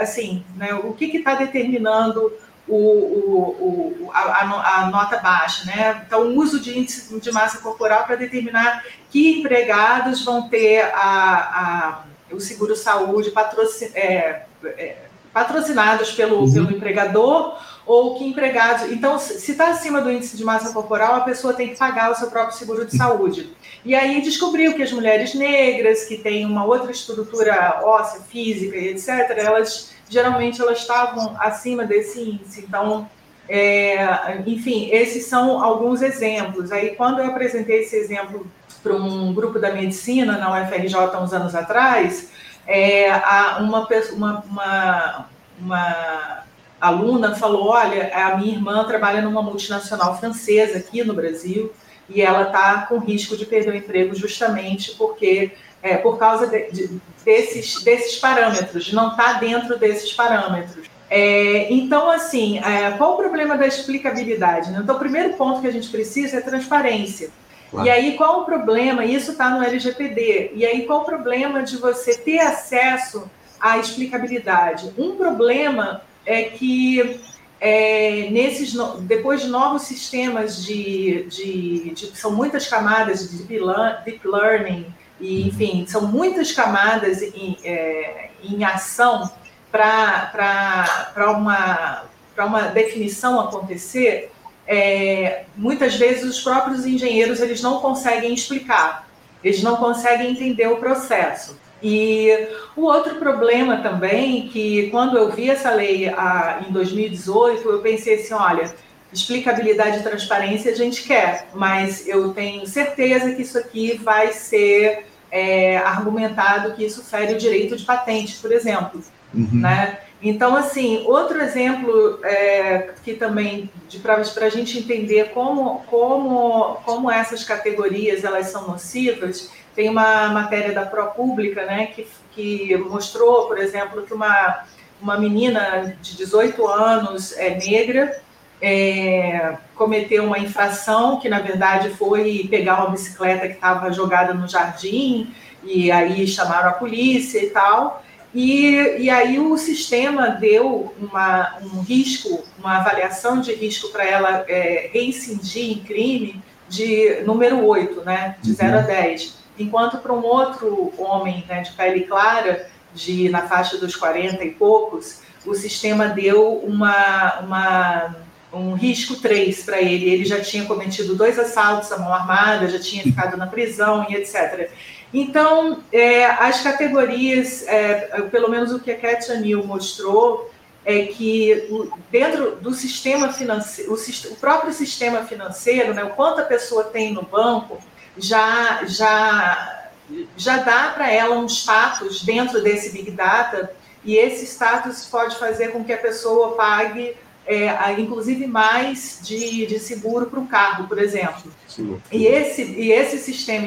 assim, 0.00 0.44
né, 0.56 0.74
o 0.74 0.92
que 0.94 1.16
está 1.16 1.34
determinando 1.34 2.32
o, 2.66 2.76
o, 2.76 4.06
o, 4.06 4.10
a, 4.12 4.80
a, 4.80 4.90
nota 4.90 5.18
baixa, 5.18 5.64
né? 5.66 6.02
Então, 6.06 6.22
o 6.22 6.38
uso 6.38 6.58
de 6.58 6.78
índice 6.78 7.20
de 7.20 7.32
massa 7.32 7.58
corporal 7.58 8.04
para 8.04 8.16
determinar 8.16 8.84
que 9.10 9.40
empregados 9.40 10.24
vão 10.24 10.48
ter 10.48 10.80
a, 10.94 12.00
a 12.00 12.02
o 12.34 12.40
seguro-saúde 12.40 13.30
patrocin, 13.30 13.90
é, 13.94 14.44
é, 14.64 14.96
patrocinados 15.32 16.12
pelo, 16.12 16.40
uhum. 16.40 16.52
pelo 16.52 16.72
empregador 16.72 17.58
ou 17.84 18.16
que 18.16 18.24
empregados. 18.24 18.90
Então, 18.92 19.18
se 19.18 19.50
está 19.50 19.70
acima 19.70 20.00
do 20.00 20.10
índice 20.10 20.36
de 20.36 20.44
massa 20.44 20.72
corporal, 20.72 21.16
a 21.16 21.20
pessoa 21.20 21.52
tem 21.52 21.70
que 21.70 21.76
pagar 21.76 22.12
o 22.12 22.14
seu 22.14 22.30
próprio 22.30 22.56
seguro 22.56 22.84
de 22.84 22.96
saúde. 22.96 23.52
E 23.84 23.94
aí 23.94 24.20
descobriu 24.22 24.74
que 24.74 24.82
as 24.82 24.92
mulheres 24.92 25.34
negras, 25.34 26.04
que 26.04 26.16
têm 26.16 26.46
uma 26.46 26.64
outra 26.64 26.92
estrutura 26.92 27.80
óssea, 27.82 28.20
física 28.20 28.76
e 28.76 28.88
etc., 28.88 29.08
elas 29.36 29.92
geralmente 30.08 30.60
elas 30.60 30.78
estavam 30.78 31.34
acima 31.38 31.84
desse 31.84 32.20
índice. 32.20 32.60
Então, 32.60 33.08
é, 33.48 34.42
enfim, 34.46 34.90
esses 34.92 35.26
são 35.26 35.62
alguns 35.62 36.02
exemplos. 36.02 36.70
Aí, 36.70 36.94
quando 36.94 37.20
eu 37.20 37.26
apresentei 37.26 37.80
esse 37.80 37.96
exemplo 37.96 38.46
para 38.82 38.94
um 38.94 39.32
grupo 39.32 39.58
da 39.58 39.72
medicina 39.72 40.36
na 40.36 40.62
UFRJ 40.62 40.94
há 40.96 41.20
uns 41.20 41.32
anos 41.32 41.54
atrás, 41.54 42.30
é, 42.72 43.12
uma, 43.60 43.86
uma, 44.12 44.44
uma, 44.46 45.26
uma 45.60 46.44
aluna 46.80 47.34
falou: 47.34 47.68
Olha, 47.68 48.10
a 48.14 48.36
minha 48.38 48.54
irmã 48.54 48.84
trabalha 48.84 49.20
numa 49.20 49.42
multinacional 49.42 50.18
francesa 50.18 50.78
aqui 50.78 51.04
no 51.04 51.12
Brasil 51.12 51.70
e 52.08 52.22
ela 52.22 52.44
está 52.44 52.86
com 52.86 52.98
risco 52.98 53.36
de 53.36 53.44
perder 53.44 53.72
o 53.72 53.76
emprego 53.76 54.14
justamente 54.14 54.94
porque 54.96 55.52
é, 55.82 55.98
por 55.98 56.18
causa 56.18 56.46
de, 56.46 56.70
de, 56.70 57.00
desses, 57.24 57.82
desses 57.82 58.18
parâmetros, 58.18 58.90
não 58.92 59.10
está 59.10 59.34
dentro 59.34 59.78
desses 59.78 60.12
parâmetros. 60.12 60.86
É, 61.10 61.70
então, 61.70 62.10
assim, 62.10 62.58
é, 62.60 62.92
qual 62.92 63.14
o 63.14 63.16
problema 63.18 63.58
da 63.58 63.66
explicabilidade? 63.66 64.70
Né? 64.70 64.80
Então, 64.82 64.96
o 64.96 64.98
primeiro 64.98 65.34
ponto 65.34 65.60
que 65.60 65.66
a 65.66 65.72
gente 65.72 65.90
precisa 65.90 66.38
é 66.38 66.40
transparência. 66.40 67.30
Claro. 67.72 67.88
E 67.88 67.90
aí, 67.90 68.16
qual 68.18 68.42
o 68.42 68.44
problema? 68.44 69.02
Isso 69.02 69.32
está 69.32 69.48
no 69.48 69.64
LGPD. 69.64 70.52
E 70.54 70.66
aí, 70.66 70.84
qual 70.84 71.00
o 71.00 71.04
problema 71.06 71.62
de 71.62 71.78
você 71.78 72.14
ter 72.14 72.38
acesso 72.38 73.30
à 73.58 73.78
explicabilidade? 73.78 74.92
Um 74.98 75.16
problema 75.16 76.02
é 76.26 76.42
que 76.42 77.18
é, 77.58 78.28
nesses, 78.30 78.74
depois 79.00 79.40
de 79.40 79.48
novos 79.48 79.82
sistemas 79.82 80.62
de, 80.62 81.24
de, 81.30 81.90
de, 81.94 82.18
são 82.18 82.30
muitas 82.30 82.68
camadas 82.68 83.30
de 83.30 83.44
deep 83.44 84.26
learning 84.26 84.92
e 85.20 85.46
enfim 85.46 85.86
são 85.86 86.02
muitas 86.02 86.50
camadas 86.50 87.22
em, 87.22 87.56
é, 87.62 88.30
em 88.42 88.64
ação 88.64 89.30
para 89.70 91.30
uma 91.30 92.02
para 92.34 92.46
uma 92.46 92.62
definição 92.62 93.38
acontecer 93.38 94.31
é, 94.72 95.44
muitas 95.56 95.96
vezes 95.96 96.24
os 96.24 96.40
próprios 96.40 96.86
engenheiros 96.86 97.40
eles 97.40 97.60
não 97.62 97.80
conseguem 97.80 98.32
explicar 98.32 99.08
eles 99.42 99.62
não 99.62 99.76
conseguem 99.76 100.30
entender 100.30 100.68
o 100.68 100.76
processo 100.76 101.60
e 101.82 102.48
o 102.76 102.82
outro 102.82 103.16
problema 103.16 103.78
também, 103.78 104.48
que 104.48 104.88
quando 104.90 105.16
eu 105.18 105.32
vi 105.32 105.50
essa 105.50 105.72
lei 105.72 106.08
a, 106.08 106.64
em 106.66 106.72
2018, 106.72 107.68
eu 107.68 107.80
pensei 107.80 108.20
assim, 108.20 108.34
olha, 108.34 108.72
explicabilidade 109.12 109.98
e 109.98 110.02
transparência 110.02 110.70
a 110.70 110.76
gente 110.76 111.02
quer, 111.02 111.48
mas 111.52 112.06
eu 112.06 112.32
tenho 112.32 112.64
certeza 112.66 113.32
que 113.32 113.42
isso 113.42 113.58
aqui 113.58 113.98
vai 113.98 114.32
ser 114.32 115.06
é, 115.30 115.76
argumentado 115.78 116.72
que 116.74 116.84
isso 116.84 117.02
fere 117.02 117.34
o 117.34 117.38
direito 117.38 117.76
de 117.76 117.84
patente, 117.84 118.36
por 118.36 118.52
exemplo. 118.52 119.02
Uhum. 119.34 119.48
Né? 119.52 119.98
Então, 120.22 120.54
assim, 120.54 121.04
outro 121.06 121.40
exemplo 121.42 122.20
é, 122.22 122.90
que 123.04 123.14
também, 123.14 123.68
para 124.02 124.46
a 124.46 124.48
gente 124.48 124.78
entender 124.78 125.30
como, 125.30 125.80
como, 125.86 126.76
como 126.84 127.10
essas 127.10 127.42
categorias 127.42 128.22
elas 128.22 128.46
são 128.46 128.68
nocivas, 128.68 129.50
tem 129.74 129.88
uma 129.88 130.28
matéria 130.28 130.72
da 130.72 130.86
ProPublica, 130.86 131.64
né, 131.66 131.86
que, 131.86 132.06
que 132.30 132.76
mostrou, 132.76 133.48
por 133.48 133.58
exemplo, 133.58 134.02
que 134.02 134.14
uma, 134.14 134.64
uma 135.00 135.18
menina 135.18 135.96
de 136.00 136.16
18 136.16 136.68
anos 136.68 137.36
é 137.36 137.56
negra 137.56 138.22
é, 138.60 139.56
cometeu 139.74 140.24
uma 140.24 140.38
infração 140.38 141.18
que, 141.18 141.28
na 141.28 141.40
verdade, 141.40 141.90
foi 141.90 142.46
pegar 142.48 142.76
uma 142.76 142.90
bicicleta 142.90 143.48
que 143.48 143.54
estava 143.54 143.92
jogada 143.92 144.32
no 144.32 144.46
jardim, 144.46 145.34
e 145.64 145.90
aí 145.90 146.28
chamaram 146.28 146.70
a 146.70 146.74
polícia 146.74 147.42
e 147.42 147.50
tal. 147.50 148.04
E, 148.34 148.96
e 148.98 149.10
aí 149.10 149.38
o 149.38 149.56
sistema 149.58 150.28
deu 150.28 150.94
uma, 150.98 151.58
um 151.62 151.80
risco, 151.80 152.42
uma 152.58 152.78
avaliação 152.78 153.40
de 153.40 153.52
risco 153.52 153.88
para 153.90 154.04
ela 154.04 154.44
é, 154.48 154.90
reincidir 154.92 155.70
em 155.70 155.80
crime 155.80 156.42
de 156.68 157.20
número 157.26 157.64
8, 157.64 158.00
né, 158.02 158.36
de 158.40 158.52
0 158.52 158.78
a 158.78 158.82
10. 158.82 159.24
Uhum 159.24 159.42
enquanto 159.58 159.98
para 159.98 160.12
um 160.12 160.24
outro 160.24 160.92
homem 160.98 161.44
né, 161.48 161.62
de 161.62 161.72
pele 161.72 162.02
clara, 162.02 162.68
de 162.94 163.28
na 163.28 163.42
faixa 163.42 163.78
dos 163.78 163.96
40 163.96 164.44
e 164.44 164.50
poucos, 164.50 165.20
o 165.46 165.54
sistema 165.54 166.08
deu 166.08 166.58
uma, 166.58 167.40
uma 167.40 168.16
um 168.52 168.74
risco 168.74 169.16
3 169.16 169.62
para 169.64 169.80
ele. 169.80 170.10
Ele 170.10 170.24
já 170.24 170.40
tinha 170.40 170.64
cometido 170.64 171.14
dois 171.14 171.38
assaltos 171.38 171.90
à 171.90 171.98
mão 171.98 172.12
armada, 172.12 172.68
já 172.68 172.78
tinha 172.78 173.02
ficado 173.02 173.36
na 173.36 173.46
prisão 173.46 174.06
e 174.08 174.14
etc. 174.14 174.70
Então, 175.12 175.82
é, 175.92 176.24
as 176.24 176.62
categorias, 176.62 177.66
é, 177.66 178.22
pelo 178.30 178.48
menos 178.48 178.72
o 178.72 178.80
que 178.80 178.90
a 178.90 178.98
Katia 178.98 179.38
Neal 179.38 179.62
mostrou, 179.64 180.50
é 180.84 181.06
que 181.06 181.68
dentro 182.10 182.56
do 182.56 182.72
sistema 182.72 183.32
financeiro, 183.32 183.94
o, 183.94 184.36
próprio 184.36 184.72
sistema 184.72 185.22
financeiro, 185.24 185.94
né, 185.94 186.02
o 186.02 186.10
quanto 186.10 186.40
a 186.40 186.44
pessoa 186.44 186.84
tem 186.84 187.12
no 187.12 187.22
banco, 187.22 187.78
já, 188.16 188.84
já, 188.86 189.90
já 190.36 190.56
dá 190.58 190.88
para 190.88 191.10
ela 191.10 191.36
um 191.36 191.46
status 191.46 192.22
dentro 192.22 192.62
desse 192.62 192.90
Big 192.90 193.10
Data, 193.12 193.72
e 194.04 194.16
esse 194.16 194.44
status 194.46 195.06
pode 195.06 195.36
fazer 195.36 195.68
com 195.68 195.84
que 195.84 195.92
a 195.92 195.98
pessoa 195.98 196.56
pague, 196.56 197.16
é, 197.46 197.92
inclusive, 197.98 198.46
mais 198.46 199.20
de, 199.22 199.66
de 199.66 199.78
seguro 199.78 200.26
para 200.26 200.40
o 200.40 200.46
carro, 200.46 200.86
por 200.86 200.98
exemplo. 200.98 201.42
Sim. 201.66 202.00
E 202.10 202.26
esse, 202.26 202.62
e 202.62 202.92
esse 202.92 203.18
sistema 203.18 203.66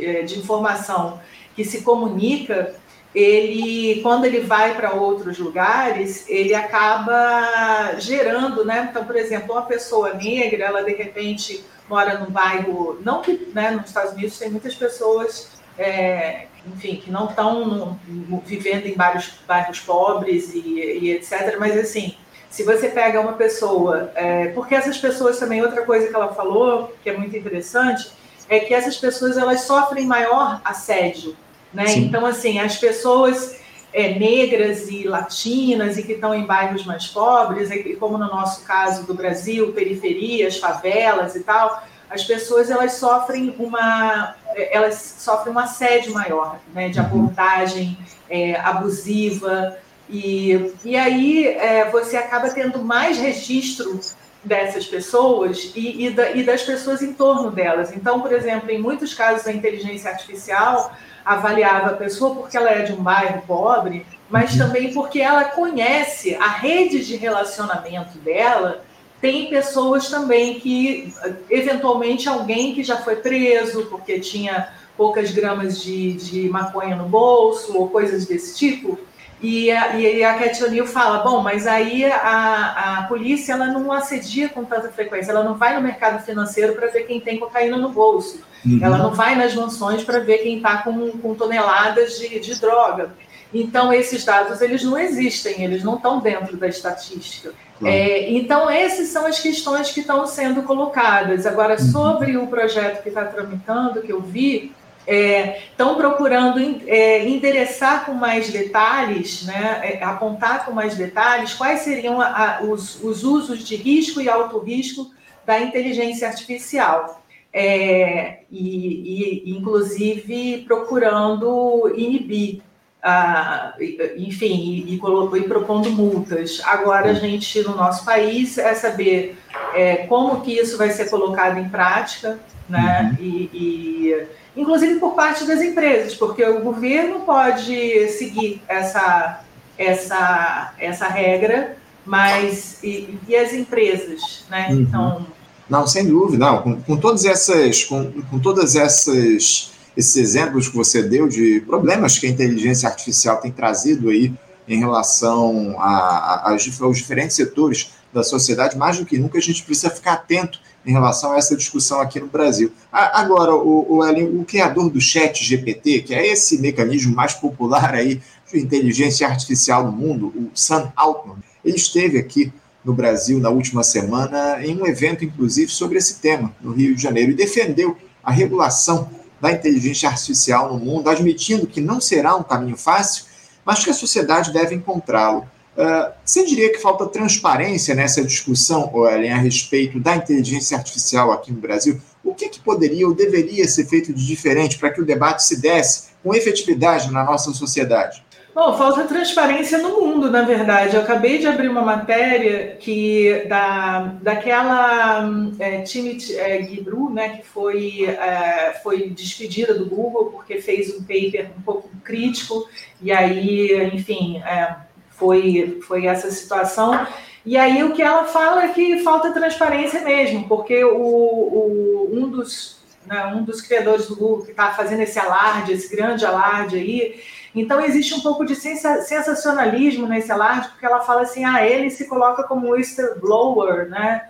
é, 0.00 0.22
de 0.22 0.38
informação 0.38 1.20
que 1.56 1.64
se 1.64 1.82
comunica, 1.82 2.74
ele, 3.14 4.00
quando 4.02 4.24
ele 4.24 4.40
vai 4.40 4.74
para 4.74 4.92
outros 4.92 5.38
lugares, 5.38 6.28
ele 6.28 6.54
acaba 6.54 7.96
gerando, 7.98 8.64
né? 8.64 8.88
Então, 8.90 9.04
por 9.04 9.16
exemplo, 9.16 9.52
uma 9.52 9.62
pessoa 9.62 10.14
negra, 10.14 10.66
ela 10.66 10.82
de 10.82 10.92
repente 10.92 11.64
mora 11.88 12.18
num 12.18 12.30
bairro, 12.30 13.00
não 13.04 13.20
que 13.20 13.50
né, 13.52 13.72
nos 13.72 13.88
Estados 13.88 14.12
Unidos 14.12 14.38
tem 14.38 14.48
muitas 14.48 14.76
pessoas, 14.76 15.50
é, 15.76 16.46
enfim, 16.64 16.96
que 16.96 17.10
não 17.10 17.28
estão 17.28 17.98
vivendo 18.46 18.86
em 18.86 18.94
vários 18.94 19.32
bairros 19.46 19.80
pobres 19.80 20.54
e, 20.54 20.60
e, 20.60 21.10
etc. 21.10 21.56
Mas 21.58 21.76
assim, 21.76 22.14
se 22.50 22.64
você 22.64 22.88
pega 22.88 23.20
uma 23.20 23.34
pessoa, 23.34 24.10
é, 24.16 24.48
porque 24.48 24.74
essas 24.74 24.98
pessoas 24.98 25.38
também 25.38 25.62
outra 25.62 25.86
coisa 25.86 26.08
que 26.08 26.14
ela 26.14 26.34
falou 26.34 26.92
que 27.02 27.08
é 27.08 27.16
muito 27.16 27.36
interessante 27.36 28.10
é 28.48 28.58
que 28.58 28.74
essas 28.74 28.96
pessoas 28.96 29.38
elas 29.38 29.60
sofrem 29.60 30.04
maior 30.04 30.60
assédio, 30.64 31.36
né? 31.72 31.86
Sim. 31.86 32.06
Então 32.06 32.26
assim, 32.26 32.58
as 32.58 32.76
pessoas 32.76 33.60
é, 33.92 34.18
negras 34.18 34.88
e 34.90 35.04
latinas 35.04 35.96
e 35.96 36.02
que 36.02 36.12
estão 36.12 36.34
em 36.34 36.44
bairros 36.44 36.84
mais 36.84 37.06
pobres, 37.06 37.70
e 37.70 37.94
como 37.94 38.18
no 38.18 38.26
nosso 38.26 38.64
caso 38.64 39.06
do 39.06 39.14
Brasil, 39.14 39.72
periferias, 39.72 40.58
favelas 40.58 41.36
e 41.36 41.44
tal, 41.44 41.84
as 42.10 42.24
pessoas 42.24 42.68
elas 42.68 42.94
sofrem 42.94 43.54
uma 43.60 44.34
elas 44.72 45.14
sofrem 45.18 45.54
um 45.54 45.58
assédio 45.60 46.12
maior, 46.12 46.58
né, 46.74 46.88
de 46.88 46.98
uhum. 46.98 47.06
abordagem 47.06 47.96
é, 48.28 48.56
abusiva 48.56 49.78
e, 50.10 50.74
e 50.84 50.96
aí 50.96 51.46
é, 51.46 51.88
você 51.90 52.16
acaba 52.16 52.50
tendo 52.50 52.80
mais 52.80 53.18
registro 53.18 54.00
dessas 54.42 54.86
pessoas 54.86 55.70
e, 55.74 56.06
e, 56.06 56.10
da, 56.10 56.30
e 56.32 56.42
das 56.42 56.62
pessoas 56.62 57.02
em 57.02 57.12
torno 57.12 57.50
delas. 57.50 57.94
Então, 57.94 58.20
por 58.20 58.32
exemplo, 58.32 58.70
em 58.70 58.80
muitos 58.80 59.14
casos 59.14 59.46
a 59.46 59.52
inteligência 59.52 60.10
artificial 60.10 60.92
avaliava 61.24 61.90
a 61.90 61.96
pessoa 61.96 62.34
porque 62.34 62.56
ela 62.56 62.70
é 62.70 62.82
de 62.82 62.92
um 62.92 63.02
bairro 63.02 63.42
pobre, 63.46 64.06
mas 64.28 64.52
uhum. 64.52 64.58
também 64.58 64.92
porque 64.92 65.20
ela 65.20 65.44
conhece 65.44 66.34
a 66.36 66.48
rede 66.48 67.04
de 67.04 67.16
relacionamento 67.16 68.18
dela. 68.18 68.82
Tem 69.20 69.50
pessoas 69.50 70.08
também 70.08 70.58
que, 70.58 71.12
eventualmente, 71.50 72.26
alguém 72.26 72.74
que 72.74 72.82
já 72.82 72.96
foi 72.96 73.16
preso 73.16 73.86
porque 73.86 74.18
tinha 74.18 74.72
poucas 74.96 75.30
gramas 75.30 75.82
de, 75.82 76.14
de 76.14 76.48
maconha 76.48 76.96
no 76.96 77.04
bolso 77.04 77.76
ou 77.76 77.90
coisas 77.90 78.24
desse 78.26 78.56
tipo. 78.56 78.98
E 79.42 79.70
a, 79.70 79.96
e 79.96 80.22
a 80.22 80.34
Cat 80.34 80.62
O'Neill 80.62 80.86
fala, 80.86 81.18
bom, 81.18 81.40
mas 81.40 81.66
aí 81.66 82.04
a, 82.04 82.98
a 82.98 83.02
polícia 83.04 83.54
ela 83.54 83.68
não 83.68 83.90
assedia 83.90 84.50
com 84.50 84.64
tanta 84.64 84.90
frequência, 84.90 85.30
ela 85.30 85.42
não 85.42 85.54
vai 85.54 85.74
no 85.74 85.80
mercado 85.80 86.22
financeiro 86.22 86.74
para 86.74 86.88
ver 86.88 87.04
quem 87.04 87.18
tem 87.20 87.38
cocaína 87.38 87.78
no 87.78 87.88
bolso, 87.88 88.42
uhum. 88.66 88.78
ela 88.82 88.98
não 88.98 89.14
vai 89.14 89.34
nas 89.36 89.54
mansões 89.54 90.04
para 90.04 90.18
ver 90.18 90.38
quem 90.38 90.58
está 90.58 90.82
com, 90.82 91.10
com 91.12 91.34
toneladas 91.34 92.18
de, 92.18 92.38
de 92.38 92.60
droga. 92.60 93.14
Então, 93.52 93.92
esses 93.92 94.24
dados, 94.24 94.60
eles 94.60 94.84
não 94.84 94.98
existem, 94.98 95.64
eles 95.64 95.82
não 95.82 95.96
estão 95.96 96.20
dentro 96.20 96.56
da 96.56 96.68
estatística. 96.68 97.52
É, 97.82 98.30
então, 98.30 98.68
essas 98.68 99.08
são 99.08 99.26
as 99.26 99.40
questões 99.40 99.90
que 99.90 100.00
estão 100.00 100.26
sendo 100.26 100.62
colocadas. 100.62 101.46
Agora, 101.46 101.74
uhum. 101.80 101.90
sobre 101.90 102.36
o 102.36 102.46
projeto 102.46 103.02
que 103.02 103.08
está 103.08 103.24
tramitando, 103.24 104.02
que 104.02 104.12
eu 104.12 104.20
vi, 104.20 104.72
estão 105.06 105.92
é, 105.92 105.96
procurando 105.96 106.58
é, 106.86 107.26
endereçar 107.26 108.04
com 108.04 108.12
mais 108.12 108.50
detalhes, 108.50 109.44
né, 109.44 109.80
é, 109.82 110.04
apontar 110.04 110.64
com 110.64 110.72
mais 110.72 110.96
detalhes 110.96 111.54
quais 111.54 111.80
seriam 111.80 112.20
a, 112.20 112.58
a, 112.58 112.62
os, 112.62 113.02
os, 113.02 113.24
usos 113.24 113.64
de 113.64 113.76
risco 113.76 114.20
e 114.20 114.28
alto 114.28 114.58
risco 114.58 115.10
da 115.44 115.58
inteligência 115.60 116.28
artificial. 116.28 117.22
É, 117.52 118.40
e, 118.50 119.42
e, 119.44 119.50
inclusive, 119.56 120.64
procurando 120.66 121.92
inibir 121.96 122.62
ah, 123.02 123.74
enfim, 124.16 124.84
e, 124.86 124.92
e, 124.92 124.94
e, 124.94 125.42
propondo 125.48 125.90
multas. 125.90 126.60
Agora, 126.64 127.10
a 127.10 127.14
gente, 127.14 127.62
no 127.62 127.74
nosso 127.74 128.04
país, 128.04 128.58
é 128.58 128.74
saber 128.74 129.38
é, 129.74 130.06
como 130.06 130.42
que 130.42 130.52
isso 130.52 130.76
vai 130.76 130.90
ser 130.90 131.08
colocado 131.08 131.58
em 131.58 131.68
prática, 131.68 132.38
né? 132.68 133.16
Uhum. 133.18 133.24
E, 133.24 133.50
e, 133.54 134.26
inclusive 134.56 134.96
por 134.96 135.14
parte 135.14 135.44
das 135.44 135.60
empresas, 135.60 136.14
porque 136.14 136.44
o 136.44 136.60
governo 136.60 137.20
pode 137.20 138.08
seguir 138.08 138.62
essa, 138.68 139.44
essa, 139.78 140.74
essa 140.78 141.06
regra, 141.08 141.76
mas 142.04 142.78
e, 142.82 143.18
e 143.28 143.36
as 143.36 143.52
empresas, 143.52 144.44
né? 144.50 144.68
Uhum. 144.70 144.80
Então... 144.80 145.26
Não, 145.68 145.86
sem 145.86 146.06
dúvida, 146.06 146.44
não. 146.44 146.62
Com, 146.62 146.82
com 146.82 146.96
todas 146.96 147.24
essas... 147.24 147.84
Com, 147.84 148.10
com 148.22 148.38
todas 148.38 148.74
essas 148.74 149.70
esses 149.96 150.16
exemplos 150.16 150.68
que 150.68 150.76
você 150.76 151.02
deu 151.02 151.28
de 151.28 151.60
problemas 151.66 152.18
que 152.18 152.26
a 152.26 152.30
inteligência 152.30 152.88
artificial 152.88 153.40
tem 153.40 153.50
trazido 153.50 154.08
aí 154.08 154.32
em 154.68 154.78
relação 154.78 155.76
a, 155.78 156.48
a, 156.48 156.50
aos 156.50 156.96
diferentes 156.96 157.34
setores 157.34 157.90
da 158.12 158.22
sociedade, 158.22 158.76
mais 158.76 158.98
do 158.98 159.06
que 159.06 159.18
nunca 159.18 159.38
a 159.38 159.40
gente 159.40 159.62
precisa 159.62 159.90
ficar 159.90 160.14
atento 160.14 160.60
em 160.84 160.92
relação 160.92 161.32
a 161.32 161.36
essa 161.36 161.56
discussão 161.56 162.00
aqui 162.00 162.18
no 162.18 162.26
Brasil. 162.26 162.72
Agora, 162.90 163.54
o, 163.54 163.98
o, 163.98 164.40
o 164.40 164.44
criador 164.44 164.90
do 164.90 165.00
chat 165.00 165.44
GPT, 165.44 166.02
que 166.02 166.14
é 166.14 166.26
esse 166.26 166.58
mecanismo 166.58 167.14
mais 167.14 167.34
popular 167.34 167.94
aí 167.94 168.20
de 168.50 168.58
inteligência 168.58 169.26
artificial 169.26 169.84
no 169.84 169.92
mundo, 169.92 170.28
o 170.28 170.50
Sam 170.54 170.92
Altman, 170.96 171.36
ele 171.64 171.76
esteve 171.76 172.18
aqui 172.18 172.52
no 172.84 172.94
Brasil 172.94 173.38
na 173.38 173.50
última 173.50 173.82
semana 173.82 174.64
em 174.64 174.80
um 174.80 174.86
evento, 174.86 175.24
inclusive, 175.24 175.70
sobre 175.70 175.98
esse 175.98 176.18
tema, 176.18 176.54
no 176.60 176.72
Rio 176.72 176.94
de 176.94 177.02
Janeiro, 177.02 177.30
e 177.30 177.34
defendeu 177.34 177.96
a 178.24 178.32
regulação 178.32 179.10
da 179.40 179.52
inteligência 179.52 180.08
artificial 180.08 180.72
no 180.72 180.78
mundo, 180.78 181.08
admitindo 181.08 181.66
que 181.66 181.80
não 181.80 182.00
será 182.00 182.34
um 182.36 182.42
caminho 182.42 182.76
fácil, 182.76 183.24
mas 183.64 183.84
que 183.84 183.90
a 183.90 183.94
sociedade 183.94 184.52
deve 184.52 184.74
encontrá-lo. 184.74 185.46
Uh, 185.76 186.12
você 186.24 186.44
diria 186.44 186.72
que 186.72 186.78
falta 186.78 187.06
transparência 187.06 187.94
nessa 187.94 188.24
discussão, 188.24 188.90
Ellen, 189.08 189.32
a 189.32 189.38
respeito 189.38 190.00
da 190.00 190.16
inteligência 190.16 190.76
artificial 190.76 191.30
aqui 191.30 191.52
no 191.52 191.60
Brasil? 191.60 192.00
O 192.24 192.34
que, 192.34 192.48
que 192.48 192.60
poderia 192.60 193.06
ou 193.06 193.14
deveria 193.14 193.66
ser 193.66 193.86
feito 193.86 194.12
de 194.12 194.26
diferente 194.26 194.78
para 194.78 194.90
que 194.90 195.00
o 195.00 195.06
debate 195.06 195.44
se 195.44 195.60
desse 195.60 196.10
com 196.22 196.34
efetividade 196.34 197.10
na 197.10 197.24
nossa 197.24 197.52
sociedade? 197.52 198.22
Bom, 198.52 198.76
falta 198.76 199.04
transparência 199.04 199.78
no 199.78 200.00
mundo, 200.00 200.28
na 200.28 200.42
verdade. 200.42 200.96
Eu 200.96 201.02
acabei 201.02 201.38
de 201.38 201.46
abrir 201.46 201.68
uma 201.68 201.82
matéria 201.82 202.76
que 202.80 203.44
da, 203.48 204.16
daquela 204.20 205.24
é, 205.58 205.82
Timothy 205.82 206.36
é, 206.36 206.60
Gibru, 206.62 207.10
né, 207.10 207.38
que 207.38 207.46
foi, 207.46 208.04
é, 208.06 208.78
foi 208.82 209.08
despedida 209.10 209.72
do 209.72 209.86
Google 209.86 210.26
porque 210.26 210.60
fez 210.60 210.92
um 210.92 211.00
paper 211.00 211.52
um 211.56 211.62
pouco 211.62 211.88
crítico, 212.02 212.68
e 213.00 213.12
aí, 213.12 213.88
enfim, 213.94 214.38
é, 214.38 214.76
foi, 215.20 215.78
foi 215.86 216.06
essa 216.06 216.28
situação. 216.30 217.06
E 217.46 217.56
aí 217.56 217.84
o 217.84 217.92
que 217.92 218.02
ela 218.02 218.24
fala 218.24 218.64
é 218.64 218.68
que 218.68 219.04
falta 219.04 219.32
transparência 219.32 220.00
mesmo, 220.00 220.48
porque 220.48 220.82
o, 220.82 220.96
o 220.96 222.10
um, 222.12 222.28
dos, 222.28 222.80
né, 223.06 223.26
um 223.26 223.44
dos 223.44 223.60
criadores 223.60 224.08
do 224.08 224.16
Google 224.16 224.44
que 224.44 224.50
está 224.50 224.72
fazendo 224.72 225.00
esse 225.02 225.18
alarde, 225.18 225.72
esse 225.72 225.94
grande 225.94 226.26
alarde 226.26 226.76
aí, 226.76 227.20
então, 227.54 227.80
existe 227.80 228.14
um 228.14 228.20
pouco 228.20 228.44
de 228.44 228.54
sensacionalismo 228.54 230.06
nesse 230.06 230.30
alarde, 230.30 230.68
porque 230.68 230.86
ela 230.86 231.00
fala 231.00 231.22
assim, 231.22 231.44
ah, 231.44 231.66
ele 231.66 231.90
se 231.90 232.06
coloca 232.06 232.44
como 232.44 232.70
whistleblower, 232.70 233.88
né? 233.88 234.22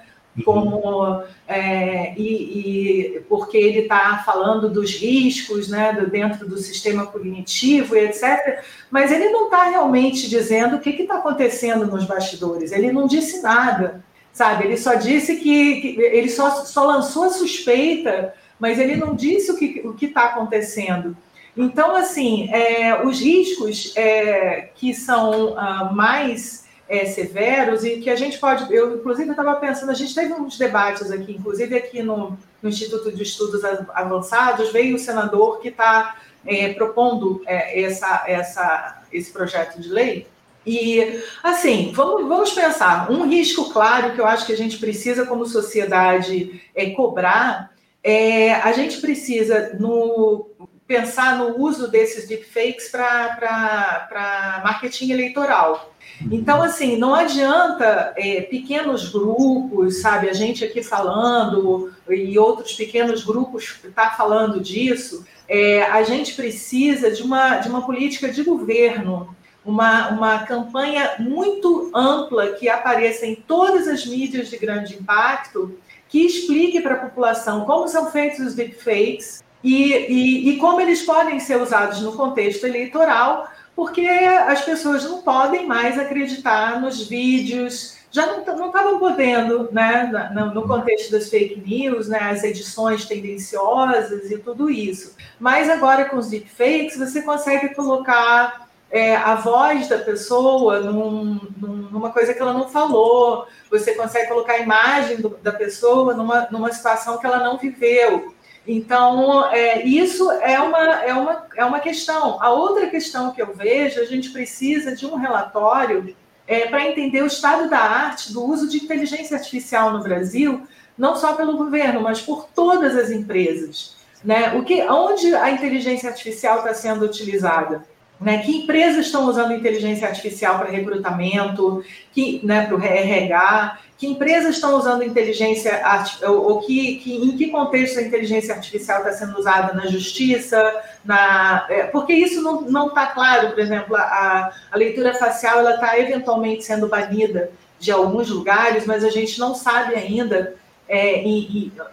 Como, 0.45 1.25
é, 1.47 2.15
e, 2.17 3.17
e, 3.17 3.21
porque 3.29 3.57
ele 3.57 3.81
está 3.81 4.23
falando 4.25 4.71
dos 4.71 4.93
riscos 4.95 5.69
né, 5.69 5.93
dentro 6.11 6.49
do 6.49 6.57
sistema 6.57 7.05
cognitivo 7.07 7.97
e 7.97 8.05
etc. 8.05 8.63
Mas 8.91 9.11
ele 9.11 9.29
não 9.31 9.47
está 9.47 9.65
realmente 9.65 10.29
dizendo 10.31 10.77
o 10.77 10.81
que 10.81 10.91
está 10.91 11.17
acontecendo 11.17 11.87
nos 11.87 12.05
bastidores. 12.05 12.71
Ele 12.71 12.93
não 12.93 13.07
disse 13.07 13.43
nada, 13.43 14.05
sabe? 14.33 14.65
Ele 14.65 14.77
só 14.77 14.95
disse 14.95 15.37
que, 15.37 15.81
que 15.81 16.01
ele 16.01 16.29
só, 16.29 16.65
só 16.65 16.85
lançou 16.85 17.25
a 17.25 17.31
suspeita, 17.31 18.33
mas 18.59 18.79
ele 18.79 18.97
não 18.97 19.15
disse 19.15 19.51
o 19.51 19.57
que 19.57 19.83
o 19.85 19.97
está 20.01 20.27
acontecendo. 20.27 21.17
Então, 21.57 21.97
assim, 21.97 22.49
é, 22.53 23.05
os 23.05 23.21
riscos 23.21 23.93
é, 23.97 24.71
que 24.75 24.95
são 24.95 25.55
uh, 25.55 25.95
mais 25.95 26.65
é, 26.91 27.07
severos 27.07 27.85
e 27.85 27.99
que 28.01 28.11
a 28.11 28.17
gente 28.17 28.37
pode. 28.37 28.75
Eu, 28.75 28.97
inclusive, 28.97 29.31
estava 29.31 29.55
pensando, 29.55 29.91
a 29.91 29.95
gente 29.95 30.13
teve 30.13 30.33
uns 30.33 30.59
debates 30.59 31.13
aqui, 31.13 31.37
inclusive 31.39 31.77
aqui 31.77 32.03
no, 32.03 32.37
no 32.61 32.69
Instituto 32.69 33.13
de 33.13 33.23
Estudos 33.23 33.63
Avançados, 33.95 34.73
veio 34.73 34.97
o 34.97 34.99
senador 34.99 35.61
que 35.61 35.69
está 35.69 36.17
é, 36.45 36.73
propondo 36.75 37.43
é, 37.47 37.81
essa, 37.81 38.25
essa, 38.27 39.03
esse 39.13 39.33
projeto 39.33 39.81
de 39.81 39.89
lei. 39.89 40.27
E, 40.67 41.23
assim, 41.45 41.93
vamos, 41.95 42.29
vamos 42.29 42.53
pensar: 42.53 43.09
um 43.09 43.25
risco 43.29 43.73
claro 43.73 44.13
que 44.13 44.21
eu 44.21 44.27
acho 44.27 44.45
que 44.45 44.53
a 44.53 44.57
gente 44.57 44.77
precisa, 44.79 45.25
como 45.25 45.47
sociedade, 45.47 46.61
é, 46.75 46.91
cobrar. 46.91 47.71
É, 48.03 48.55
a 48.55 48.73
gente 48.73 49.01
precisa, 49.01 49.77
no, 49.79 50.49
pensar 50.91 51.39
no 51.39 51.57
uso 51.57 51.89
desses 51.89 52.27
deepfakes 52.27 52.89
para 52.89 54.61
marketing 54.65 55.13
eleitoral. 55.13 55.95
Então, 56.33 56.61
assim, 56.61 56.97
não 56.97 57.15
adianta 57.15 58.13
é, 58.17 58.41
pequenos 58.41 59.09
grupos, 59.09 60.01
sabe, 60.01 60.29
a 60.29 60.33
gente 60.33 60.65
aqui 60.65 60.83
falando 60.83 61.93
e 62.09 62.37
outros 62.37 62.73
pequenos 62.73 63.23
grupos 63.23 63.79
tá 63.95 64.11
falando 64.11 64.61
disso. 64.61 65.25
É, 65.47 65.85
a 65.85 66.03
gente 66.03 66.35
precisa 66.35 67.13
de 67.13 67.23
uma, 67.23 67.59
de 67.59 67.69
uma 67.69 67.87
política 67.87 68.29
de 68.29 68.43
governo, 68.43 69.33
uma, 69.65 70.09
uma 70.09 70.41
campanha 70.41 71.15
muito 71.21 71.93
ampla 71.95 72.49
que 72.55 72.69
apareça 72.69 73.27
em 73.27 73.37
todas 73.37 73.87
as 73.87 74.05
mídias 74.05 74.51
de 74.51 74.57
grande 74.57 74.95
impacto, 74.95 75.79
que 76.09 76.27
explique 76.27 76.81
para 76.81 76.95
a 76.95 76.99
população 77.07 77.65
como 77.65 77.87
são 77.87 78.11
feitos 78.11 78.41
os 78.41 78.55
deepfakes, 78.57 79.41
e, 79.63 79.93
e, 79.93 80.51
e 80.51 80.57
como 80.59 80.81
eles 80.81 81.03
podem 81.03 81.39
ser 81.39 81.61
usados 81.61 82.01
no 82.01 82.13
contexto 82.13 82.67
eleitoral, 82.67 83.49
porque 83.77 84.07
as 84.07 84.63
pessoas 84.63 85.05
não 85.05 85.23
podem 85.23 85.67
mais 85.67 85.99
acreditar 85.99 86.81
nos 86.81 87.07
vídeos, 87.07 87.99
já 88.11 88.27
não 88.27 88.41
estavam 88.41 88.99
podendo, 88.99 89.69
né, 89.73 90.31
no, 90.53 90.67
contexto 90.67 91.13
das 91.13 91.29
fake 91.29 91.63
news, 91.65 92.09
né, 92.09 92.19
as 92.19 92.43
edições 92.43 93.05
tendenciosas 93.05 94.31
e 94.31 94.39
tudo 94.39 94.69
isso. 94.69 95.15
Mas 95.39 95.71
agora 95.71 96.07
com 96.07 96.17
os 96.17 96.29
deepfakes, 96.29 96.99
você 96.99 97.23
consegue 97.23 97.73
colocar 97.75 98.69
é, 98.91 99.15
a 99.15 99.37
voz 99.37 99.89
da 99.89 99.99
pessoa 99.99 100.81
num, 100.81 101.41
numa 101.57 102.11
coisa 102.11 102.35
que 102.35 102.43
ela 102.43 102.53
não 102.53 102.69
falou, 102.69 103.47
você 103.71 103.95
consegue 103.95 104.29
colocar 104.29 104.55
a 104.55 104.59
imagem 104.59 105.19
do, 105.19 105.29
da 105.41 105.53
pessoa 105.53 106.13
numa, 106.13 106.49
numa 106.51 106.73
situação 106.73 107.19
que 107.19 107.27
ela 107.27 107.39
não 107.39 107.57
viveu. 107.57 108.35
Então, 108.67 109.51
é, 109.51 109.83
isso 109.83 110.31
é 110.31 110.61
uma, 110.61 111.03
é, 111.03 111.15
uma, 111.15 111.47
é 111.57 111.65
uma 111.65 111.81
questão. 111.81 112.41
A 112.43 112.51
outra 112.51 112.89
questão 112.89 113.33
que 113.33 113.41
eu 113.41 113.55
vejo, 113.55 114.01
a 114.01 114.05
gente 114.05 114.31
precisa 114.31 114.95
de 114.95 115.07
um 115.07 115.17
relatório 115.17 116.15
é, 116.47 116.67
para 116.67 116.87
entender 116.87 117.23
o 117.23 117.27
estado 117.27 117.71
da 117.71 117.79
arte 117.79 118.33
do 118.33 118.45
uso 118.45 118.69
de 118.69 118.79
inteligência 118.79 119.37
artificial 119.37 119.93
no 119.93 120.03
Brasil, 120.03 120.67
não 120.97 121.17
só 121.17 121.35
pelo 121.35 121.57
governo, 121.57 122.01
mas 122.03 122.21
por 122.21 122.49
todas 122.55 122.97
as 122.97 123.11
empresas. 123.11 123.97
Né? 124.23 124.53
O 124.55 124.65
que, 124.65 124.83
onde 124.83 125.35
a 125.35 125.51
inteligência 125.51 126.11
artificial 126.11 126.59
está 126.59 126.75
sendo 126.75 127.05
utilizada? 127.05 127.85
Né, 128.21 128.43
que 128.43 128.55
empresas 128.55 129.07
estão 129.07 129.27
usando 129.27 129.55
inteligência 129.55 130.07
artificial 130.07 130.59
para 130.59 130.71
recrutamento, 130.71 131.83
que, 132.13 132.39
né, 132.45 132.67
para 132.67 132.77
o 132.77 132.83
RH, 132.83 133.79
que 133.97 134.07
empresas 134.07 134.57
estão 134.57 134.77
usando 134.77 135.03
inteligência 135.03 135.83
ou, 136.25 136.51
ou 136.51 136.61
que, 136.61 136.97
que, 136.97 137.15
em 137.15 137.35
que 137.35 137.49
contexto 137.49 137.99
a 137.99 138.03
inteligência 138.03 138.55
artificial 138.55 138.99
está 138.99 139.13
sendo 139.13 139.39
usada? 139.39 139.73
Na 139.73 139.87
justiça, 139.87 140.63
na, 141.03 141.67
é, 141.71 141.85
porque 141.85 142.13
isso 142.13 142.43
não 142.43 142.89
está 142.89 143.07
claro, 143.07 143.51
por 143.51 143.59
exemplo, 143.59 143.97
a, 143.97 144.53
a 144.71 144.77
leitura 144.77 145.15
facial 145.15 145.61
ela 145.61 145.77
está 145.77 145.99
eventualmente 145.99 146.65
sendo 146.65 146.89
banida 146.89 147.51
de 147.79 147.91
alguns 147.91 148.29
lugares, 148.29 148.85
mas 148.85 149.03
a 149.03 149.11
gente 149.11 149.39
não 149.39 149.55
sabe 149.55 149.95
ainda 149.95 150.55
é, 150.89 151.23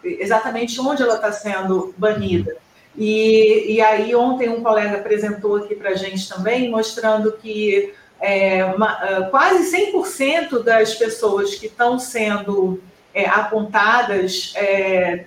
exatamente 0.04 0.80
onde 0.82 1.04
ela 1.04 1.16
está 1.16 1.32
sendo 1.32 1.94
banida. 1.98 2.58
E, 2.98 3.76
e 3.76 3.82
aí 3.82 4.16
ontem 4.16 4.50
um 4.50 4.64
colega 4.64 4.98
apresentou 4.98 5.58
aqui 5.58 5.76
para 5.76 5.92
a 5.92 5.96
gente 5.96 6.28
também, 6.28 6.70
mostrando 6.70 7.32
que 7.34 7.94
é, 8.20 8.66
uma, 8.66 8.98
é, 9.04 9.22
quase 9.30 9.72
100% 9.72 10.64
das 10.64 10.96
pessoas 10.96 11.56
que 11.56 11.68
estão 11.68 12.00
sendo 12.00 12.82
é, 13.14 13.26
apontadas 13.26 14.54
é, 14.56 15.26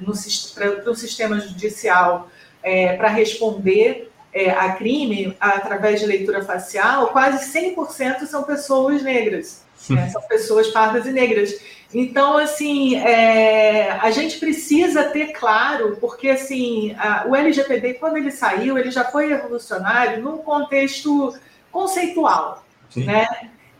para 0.54 0.90
o 0.90 0.94
sistema 0.94 1.38
judicial 1.38 2.28
é, 2.62 2.96
para 2.96 3.08
responder 3.08 4.10
é, 4.32 4.50
a 4.50 4.72
crime 4.72 5.36
através 5.40 6.00
de 6.00 6.06
leitura 6.06 6.44
facial, 6.44 7.08
quase 7.08 7.52
100% 7.52 8.26
são 8.26 8.44
pessoas 8.44 9.02
negras, 9.02 9.64
né? 9.88 10.08
são 10.08 10.22
pessoas 10.22 10.68
pardas 10.68 11.06
e 11.06 11.10
negras. 11.12 11.54
Então, 11.92 12.36
assim, 12.36 12.96
é, 12.96 13.90
a 13.90 14.10
gente 14.10 14.38
precisa 14.38 15.04
ter 15.04 15.32
claro, 15.32 15.96
porque 16.00 16.28
assim, 16.28 16.94
a, 16.98 17.24
o 17.26 17.34
LGPD, 17.34 17.94
quando 17.94 18.16
ele 18.16 18.30
saiu, 18.30 18.78
ele 18.78 18.90
já 18.90 19.04
foi 19.04 19.28
revolucionário 19.28 20.22
num 20.22 20.38
contexto 20.38 21.34
conceitual, 21.72 22.64
Sim. 22.88 23.04
né? 23.04 23.26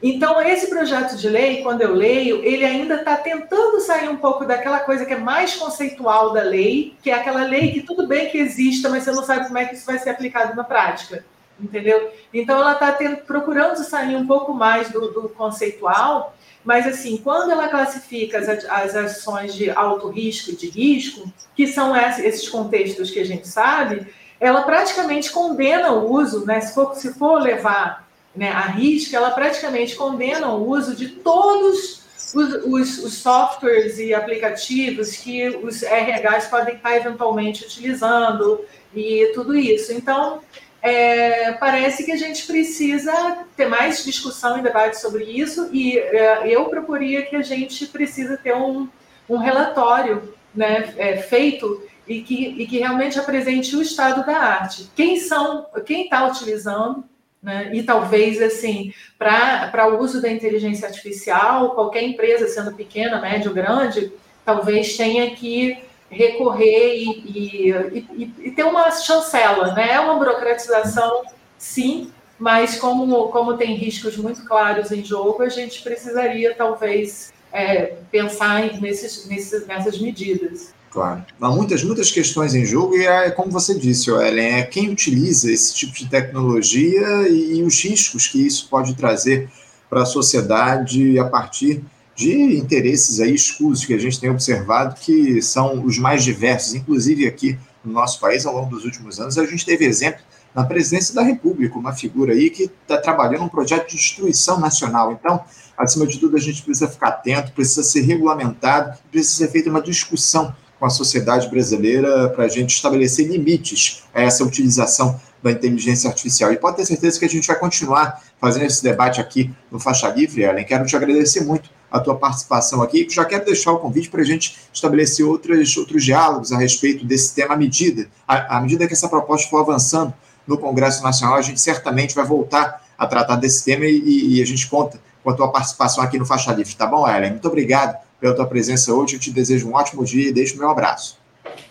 Então, 0.03 0.41
esse 0.41 0.69
projeto 0.69 1.15
de 1.15 1.29
lei, 1.29 1.63
quando 1.63 1.83
eu 1.83 1.95
leio, 1.95 2.43
ele 2.43 2.65
ainda 2.65 2.97
está 2.97 3.17
tentando 3.17 3.81
sair 3.81 4.09
um 4.09 4.17
pouco 4.17 4.47
daquela 4.47 4.81
coisa 4.81 5.05
que 5.05 5.13
é 5.13 5.19
mais 5.19 5.55
conceitual 5.57 6.33
da 6.33 6.43
lei, 6.43 6.97
que 7.03 7.11
é 7.11 7.15
aquela 7.15 7.45
lei 7.45 7.73
que 7.73 7.83
tudo 7.83 8.07
bem 8.07 8.31
que 8.31 8.39
exista, 8.39 8.89
mas 8.89 9.05
você 9.05 9.13
não 9.13 9.23
sabe 9.23 9.47
como 9.47 9.59
é 9.59 9.67
que 9.67 9.75
isso 9.75 9.85
vai 9.85 9.99
ser 9.99 10.11
aplicado 10.11 10.57
na 10.57 10.65
prática, 10.65 11.23
entendeu? 11.63 12.11
Então, 12.33 12.59
ela 12.59 12.73
está 12.73 12.93
procurando 13.27 13.77
sair 13.77 14.17
um 14.17 14.27
pouco 14.27 14.53
mais 14.55 14.91
do, 14.91 15.13
do 15.13 15.29
conceitual 15.29 16.35
mas, 16.65 16.87
assim, 16.87 17.17
quando 17.17 17.51
ela 17.51 17.69
classifica 17.69 18.39
as, 18.39 18.49
as 18.49 18.95
ações 18.95 19.55
de 19.55 19.71
alto 19.71 20.09
risco 20.09 20.51
e 20.51 20.57
de 20.57 20.69
risco, 20.69 21.33
que 21.57 21.67
são 21.67 21.97
esses 21.97 22.49
contextos 22.49 23.11
que 23.11 23.19
a 23.19 23.25
gente 23.25 23.49
sabe, 23.49 24.07
ela 24.39 24.63
praticamente 24.63 25.31
condena 25.31 25.93
o 25.93 26.13
uso, 26.13 26.45
né? 26.45 26.61
Se 26.61 26.75
for, 26.75 26.95
se 26.95 27.15
for 27.15 27.41
levar 27.41 28.09
né, 28.35 28.51
a 28.51 28.63
risco, 28.63 29.17
ela 29.17 29.31
praticamente 29.31 29.97
condena 29.97 30.49
o 30.49 30.69
uso 30.69 30.95
de 30.95 31.09
todos 31.09 32.03
os, 32.35 32.55
os, 32.65 32.99
os, 32.99 33.15
softwares 33.15 33.99
e 33.99 34.15
aplicativos 34.15 35.17
que 35.17 35.49
os 35.49 35.83
RHs 35.83 36.47
podem 36.47 36.77
estar 36.77 36.97
eventualmente 36.97 37.65
utilizando 37.65 38.61
e 38.95 39.33
tudo 39.35 39.57
isso. 39.57 39.93
Então, 39.93 40.41
é, 40.83 41.53
parece 41.53 42.05
que 42.05 42.13
a 42.13 42.17
gente 42.17 42.47
precisa 42.47 43.45
ter 43.57 43.69
mais 43.69 44.05
discussão 44.05 44.59
e 44.59 44.63
debate 44.63 44.99
sobre 44.99 45.25
isso, 45.25 45.69
e 45.73 45.99
é, 45.99 46.49
eu 46.49 46.67
proporia 46.67 47.23
que 47.23 47.37
a 47.37 47.43
gente 47.43 47.87
precisa 47.87 48.37
ter 48.37 48.55
um, 48.55 48.89
um 49.29 49.37
relatório 49.37 50.35
né, 50.55 50.95
é, 50.97 51.19
feito 51.19 51.83
e 52.07 52.23
que, 52.23 52.63
e 52.63 52.67
que 52.67 52.79
realmente 52.79 53.19
apresente 53.19 53.77
o 53.77 53.83
estado 53.83 54.25
da 54.25 54.37
arte. 54.37 54.91
Quem 54.97 55.19
são, 55.19 55.67
quem 55.85 56.05
está 56.05 56.27
utilizando, 56.27 57.05
né, 57.43 57.71
e 57.73 57.83
talvez 57.83 58.41
assim, 58.41 58.93
para 59.19 59.89
o 59.89 60.01
uso 60.01 60.21
da 60.21 60.31
inteligência 60.31 60.89
artificial, 60.89 61.75
qualquer 61.75 62.03
empresa, 62.03 62.49
sendo 62.49 62.75
pequena, 62.75 63.21
média 63.21 63.49
ou 63.49 63.55
grande, 63.55 64.13
talvez 64.45 64.97
tenha 64.97 65.31
que 65.35 65.79
recorrer 66.11 66.97
e, 66.97 67.09
e, 67.25 67.71
e, 67.71 68.35
e, 68.47 68.51
ter 68.51 68.65
uma 68.65 68.91
chancela, 68.91 69.73
né? 69.75 69.93
É 69.93 70.01
uma 70.01 70.17
burocratização, 70.17 71.23
sim, 71.57 72.11
mas 72.39 72.77
como, 72.77 73.29
como 73.29 73.57
tem 73.57 73.77
riscos 73.77 74.17
muito 74.17 74.45
claros 74.45 74.91
em 74.91 75.05
jogo, 75.05 75.43
a 75.43 75.49
gente 75.49 75.83
precisaria 75.83 76.55
talvez 76.55 77.33
é, 77.53 77.97
pensar 78.11 78.81
nesses, 78.81 79.27
nesses, 79.27 79.67
nessas 79.67 79.99
medidas. 80.01 80.75
Claro. 80.91 81.25
Há 81.41 81.49
muitas, 81.51 81.85
muitas 81.85 82.11
questões 82.11 82.53
em 82.53 82.65
jogo 82.65 82.97
e 82.97 83.07
é 83.07 83.31
como 83.31 83.53
você 83.53 83.79
disse, 83.79 84.11
Ellen, 84.11 84.59
é 84.59 84.63
quem 84.65 84.91
utiliza 84.91 85.51
esse 85.51 85.73
tipo 85.73 85.93
de 85.93 86.09
tecnologia 86.09 87.29
e, 87.29 87.59
e 87.59 87.63
os 87.63 87.81
riscos 87.85 88.27
que 88.27 88.45
isso 88.45 88.69
pode 88.69 88.97
trazer 88.97 89.49
para 89.89 90.03
a 90.03 90.07
sociedade 90.07 91.17
a 91.19 91.25
partir 91.25 91.85
de 92.21 92.59
interesses 92.59 93.19
aí 93.19 93.35
escusos 93.35 93.87
que 93.87 93.95
a 93.95 93.99
gente 93.99 94.21
tem 94.21 94.29
observado 94.29 94.95
que 95.01 95.41
são 95.41 95.83
os 95.83 95.99
mais 95.99 96.23
diversos, 96.23 96.75
inclusive 96.75 97.27
aqui 97.27 97.59
no 97.83 97.93
nosso 97.93 98.21
país, 98.21 98.45
ao 98.45 98.55
longo 98.55 98.69
dos 98.69 98.85
últimos 98.85 99.19
anos, 99.19 99.39
a 99.39 99.47
gente 99.47 99.65
teve 99.65 99.87
exemplo 99.87 100.21
na 100.55 100.63
presidência 100.65 101.15
da 101.15 101.23
República, 101.23 101.79
uma 101.79 101.95
figura 101.95 102.35
aí 102.35 102.51
que 102.51 102.65
está 102.65 102.99
trabalhando 102.99 103.45
um 103.45 103.49
projeto 103.49 103.89
de 103.89 103.97
destruição 103.97 104.61
nacional. 104.61 105.13
Então, 105.13 105.43
acima 105.79 106.07
de 106.07 106.19
tudo, 106.19 106.37
a 106.37 106.41
gente 106.41 106.63
precisa 106.63 106.89
ficar 106.89 107.09
atento, 107.09 107.53
precisa 107.53 107.83
ser 107.83 108.03
regulamentado, 108.03 108.99
precisa 109.11 109.47
ser 109.47 109.49
feita 109.51 109.71
uma 109.71 109.81
discussão 109.81 110.55
com 110.79 110.85
a 110.85 110.91
sociedade 110.91 111.49
brasileira 111.49 112.29
para 112.29 112.45
a 112.45 112.49
gente 112.49 112.75
estabelecer 112.75 113.29
limites 113.29 114.03
a 114.13 114.21
essa 114.21 114.45
utilização 114.45 115.19
da 115.43 115.51
inteligência 115.51 116.11
artificial. 116.11 116.53
E 116.53 116.59
pode 116.59 116.77
ter 116.77 116.85
certeza 116.85 117.19
que 117.19 117.25
a 117.25 117.29
gente 117.29 117.47
vai 117.47 117.59
continuar 117.59 118.23
fazendo 118.39 118.67
esse 118.67 118.83
debate 118.83 119.21
aqui 119.23 119.51
no 119.71 119.81
Faixa 119.81 120.09
Livre, 120.09 120.43
Ellen. 120.43 120.67
Quero 120.67 120.85
te 120.85 120.95
agradecer 120.95 121.45
muito 121.45 121.71
a 121.91 122.01
tua 122.01 122.15
participação 122.15 122.83
aqui. 122.83 123.07
Já 123.11 123.25
quero 123.25 123.45
deixar 123.45 123.73
o 123.73 123.79
convite 123.79 124.09
para 124.09 124.21
a 124.21 124.25
gente 124.25 124.59
estabelecer 124.73 125.27
outros, 125.27 125.77
outros 125.77 126.05
diálogos 126.05 126.53
a 126.53 126.59
respeito 126.59 127.05
desse 127.05 127.35
tema 127.35 127.55
à 127.55 127.57
medida. 127.57 128.09
À, 128.27 128.59
à 128.59 128.61
medida 128.61 128.87
que 128.87 128.93
essa 128.93 129.09
proposta 129.09 129.49
for 129.49 129.59
avançando 129.59 130.15
no 130.47 130.59
Congresso 130.59 131.03
Nacional, 131.03 131.37
a 131.37 131.43
gente 131.43 131.61
certamente 131.61 132.15
vai 132.15 132.25
voltar 132.25 132.85
a 132.97 133.07
tratar 133.07 133.37
desse 133.37 133.65
tema 133.65 133.87
e, 133.87 134.37
e 134.37 134.43
a 134.43 134.47
gente 134.47 134.69
conta 134.69 135.01
com 135.23 135.31
a 135.31 135.35
tua 135.35 135.51
participação 135.51 136.03
aqui 136.03 136.19
no 136.19 136.27
Faixa 136.27 136.53
Livre. 136.53 136.75
Tá 136.75 136.87
bom, 136.87 137.09
Ellen? 137.09 137.31
Muito 137.31 137.49
obrigado 137.49 137.97
pela 138.21 138.35
tua 138.35 138.47
presença 138.47 138.93
hoje. 138.93 139.17
Eu 139.17 139.21
te 139.21 139.31
desejo 139.31 139.69
um 139.69 139.75
ótimo 139.75 140.05
dia 140.05 140.29
e 140.29 140.33
deixo 140.33 140.57
o 140.57 140.59
meu 140.59 140.71
abraço. 140.71 141.19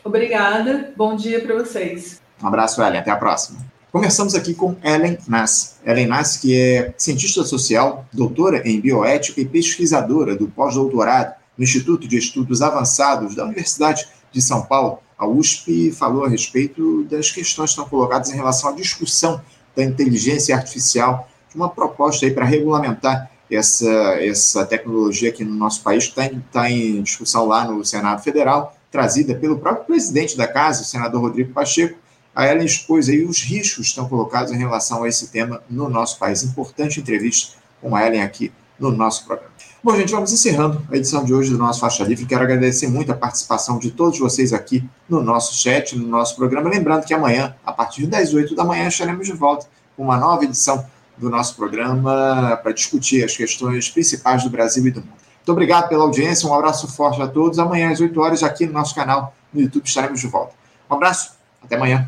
Obrigada. 0.03 0.93
Bom 0.95 1.15
dia 1.15 1.39
para 1.41 1.55
vocês. 1.55 2.21
Um 2.41 2.47
abraço, 2.47 2.81
Ellen. 2.81 2.99
Até 2.99 3.11
a 3.11 3.15
próxima. 3.15 3.78
Começamos 3.91 4.35
aqui 4.35 4.53
com 4.53 4.75
Ellen 4.83 5.17
Nass. 5.27 5.77
Ellen 5.83 6.05
Nass, 6.05 6.37
que 6.37 6.55
é 6.55 6.93
cientista 6.95 7.43
social, 7.43 8.05
doutora 8.13 8.61
em 8.63 8.79
bioética 8.79 9.41
e 9.41 9.45
pesquisadora 9.45 10.35
do 10.35 10.47
pós-doutorado 10.47 11.33
no 11.57 11.63
Instituto 11.63 12.07
de 12.07 12.15
Estudos 12.15 12.61
Avançados 12.61 13.33
da 13.33 13.45
Universidade 13.45 14.07
de 14.31 14.41
São 14.43 14.61
Paulo, 14.61 14.99
a 15.17 15.27
USP, 15.27 15.91
falou 15.91 16.23
a 16.23 16.29
respeito 16.29 17.03
das 17.05 17.31
questões 17.31 17.71
que 17.71 17.81
estão 17.81 17.89
colocadas 17.89 18.29
em 18.29 18.35
relação 18.35 18.69
à 18.69 18.73
discussão 18.73 19.41
da 19.75 19.83
inteligência 19.83 20.55
artificial, 20.55 21.27
de 21.49 21.55
uma 21.55 21.67
proposta 21.67 22.27
aí 22.27 22.31
para 22.31 22.45
regulamentar 22.45 23.31
essa, 23.49 23.89
essa 24.21 24.67
tecnologia 24.67 25.29
aqui 25.29 25.43
no 25.43 25.55
nosso 25.55 25.81
país, 25.81 26.03
que 26.03 26.11
está 26.11 26.25
em, 26.27 26.39
tá 26.51 26.69
em 26.69 27.01
discussão 27.01 27.47
lá 27.47 27.65
no 27.65 27.83
Senado 27.83 28.21
Federal, 28.21 28.77
trazida 28.91 29.33
pelo 29.33 29.57
próprio 29.57 29.85
presidente 29.85 30.37
da 30.37 30.47
casa, 30.47 30.83
o 30.83 30.85
senador 30.85 31.21
Rodrigo 31.21 31.51
Pacheco, 31.53 31.97
a 32.35 32.47
Ellen 32.47 32.65
expôs 32.65 33.09
aí 33.09 33.23
os 33.25 33.41
riscos 33.41 33.85
que 33.85 33.89
estão 33.89 34.07
colocados 34.07 34.51
em 34.51 34.57
relação 34.57 35.03
a 35.03 35.07
esse 35.07 35.27
tema 35.27 35.61
no 35.69 35.89
nosso 35.89 36.17
país. 36.17 36.43
Importante 36.43 36.99
entrevista 36.99 37.57
com 37.81 37.95
a 37.95 38.05
Ellen 38.05 38.21
aqui 38.21 38.51
no 38.79 38.91
nosso 38.91 39.25
programa. 39.25 39.51
Bom, 39.81 39.95
gente, 39.95 40.11
vamos 40.11 40.33
encerrando 40.33 40.85
a 40.91 40.97
edição 40.97 41.23
de 41.23 41.33
hoje 41.33 41.51
do 41.51 41.57
nosso 41.57 41.79
Faixa 41.79 42.03
Livre. 42.03 42.25
Quero 42.25 42.43
agradecer 42.43 42.87
muito 42.87 43.11
a 43.11 43.15
participação 43.15 43.79
de 43.79 43.91
todos 43.91 44.19
vocês 44.19 44.51
aqui 44.51 44.83
no 45.07 45.21
nosso 45.21 45.53
chat, 45.55 45.97
no 45.97 46.05
nosso 46.05 46.35
programa. 46.35 46.69
Lembrando 46.69 47.05
que 47.05 47.13
amanhã, 47.13 47.55
a 47.65 47.71
partir 47.71 48.05
das 48.05 48.33
8 48.33 48.55
da 48.55 48.65
manhã, 48.65 48.87
estaremos 48.87 49.25
de 49.25 49.33
volta 49.33 49.67
com 49.95 50.03
uma 50.03 50.17
nova 50.17 50.43
edição 50.43 50.85
do 51.17 51.29
nosso 51.29 51.55
programa 51.55 52.59
para 52.61 52.71
discutir 52.73 53.23
as 53.23 53.35
questões 53.35 53.89
principais 53.89 54.43
do 54.43 54.49
Brasil 54.49 54.85
e 54.85 54.91
do 54.91 54.99
mundo. 54.99 55.13
Muito 55.37 55.51
obrigado 55.51 55.87
pela 55.87 56.03
audiência, 56.03 56.47
um 56.47 56.53
abraço 56.53 56.87
forte 56.87 57.21
a 57.21 57.27
todos. 57.27 57.57
Amanhã, 57.57 57.89
às 57.89 58.01
8 58.01 58.19
horas, 58.19 58.43
aqui 58.43 58.65
no 58.65 58.73
nosso 58.73 58.93
canal 58.93 59.33
no 59.53 59.61
YouTube, 59.61 59.85
estaremos 59.85 60.19
de 60.19 60.27
volta. 60.27 60.53
Um 60.89 60.95
abraço, 60.95 61.31
até 61.63 61.75
amanhã. 61.75 62.07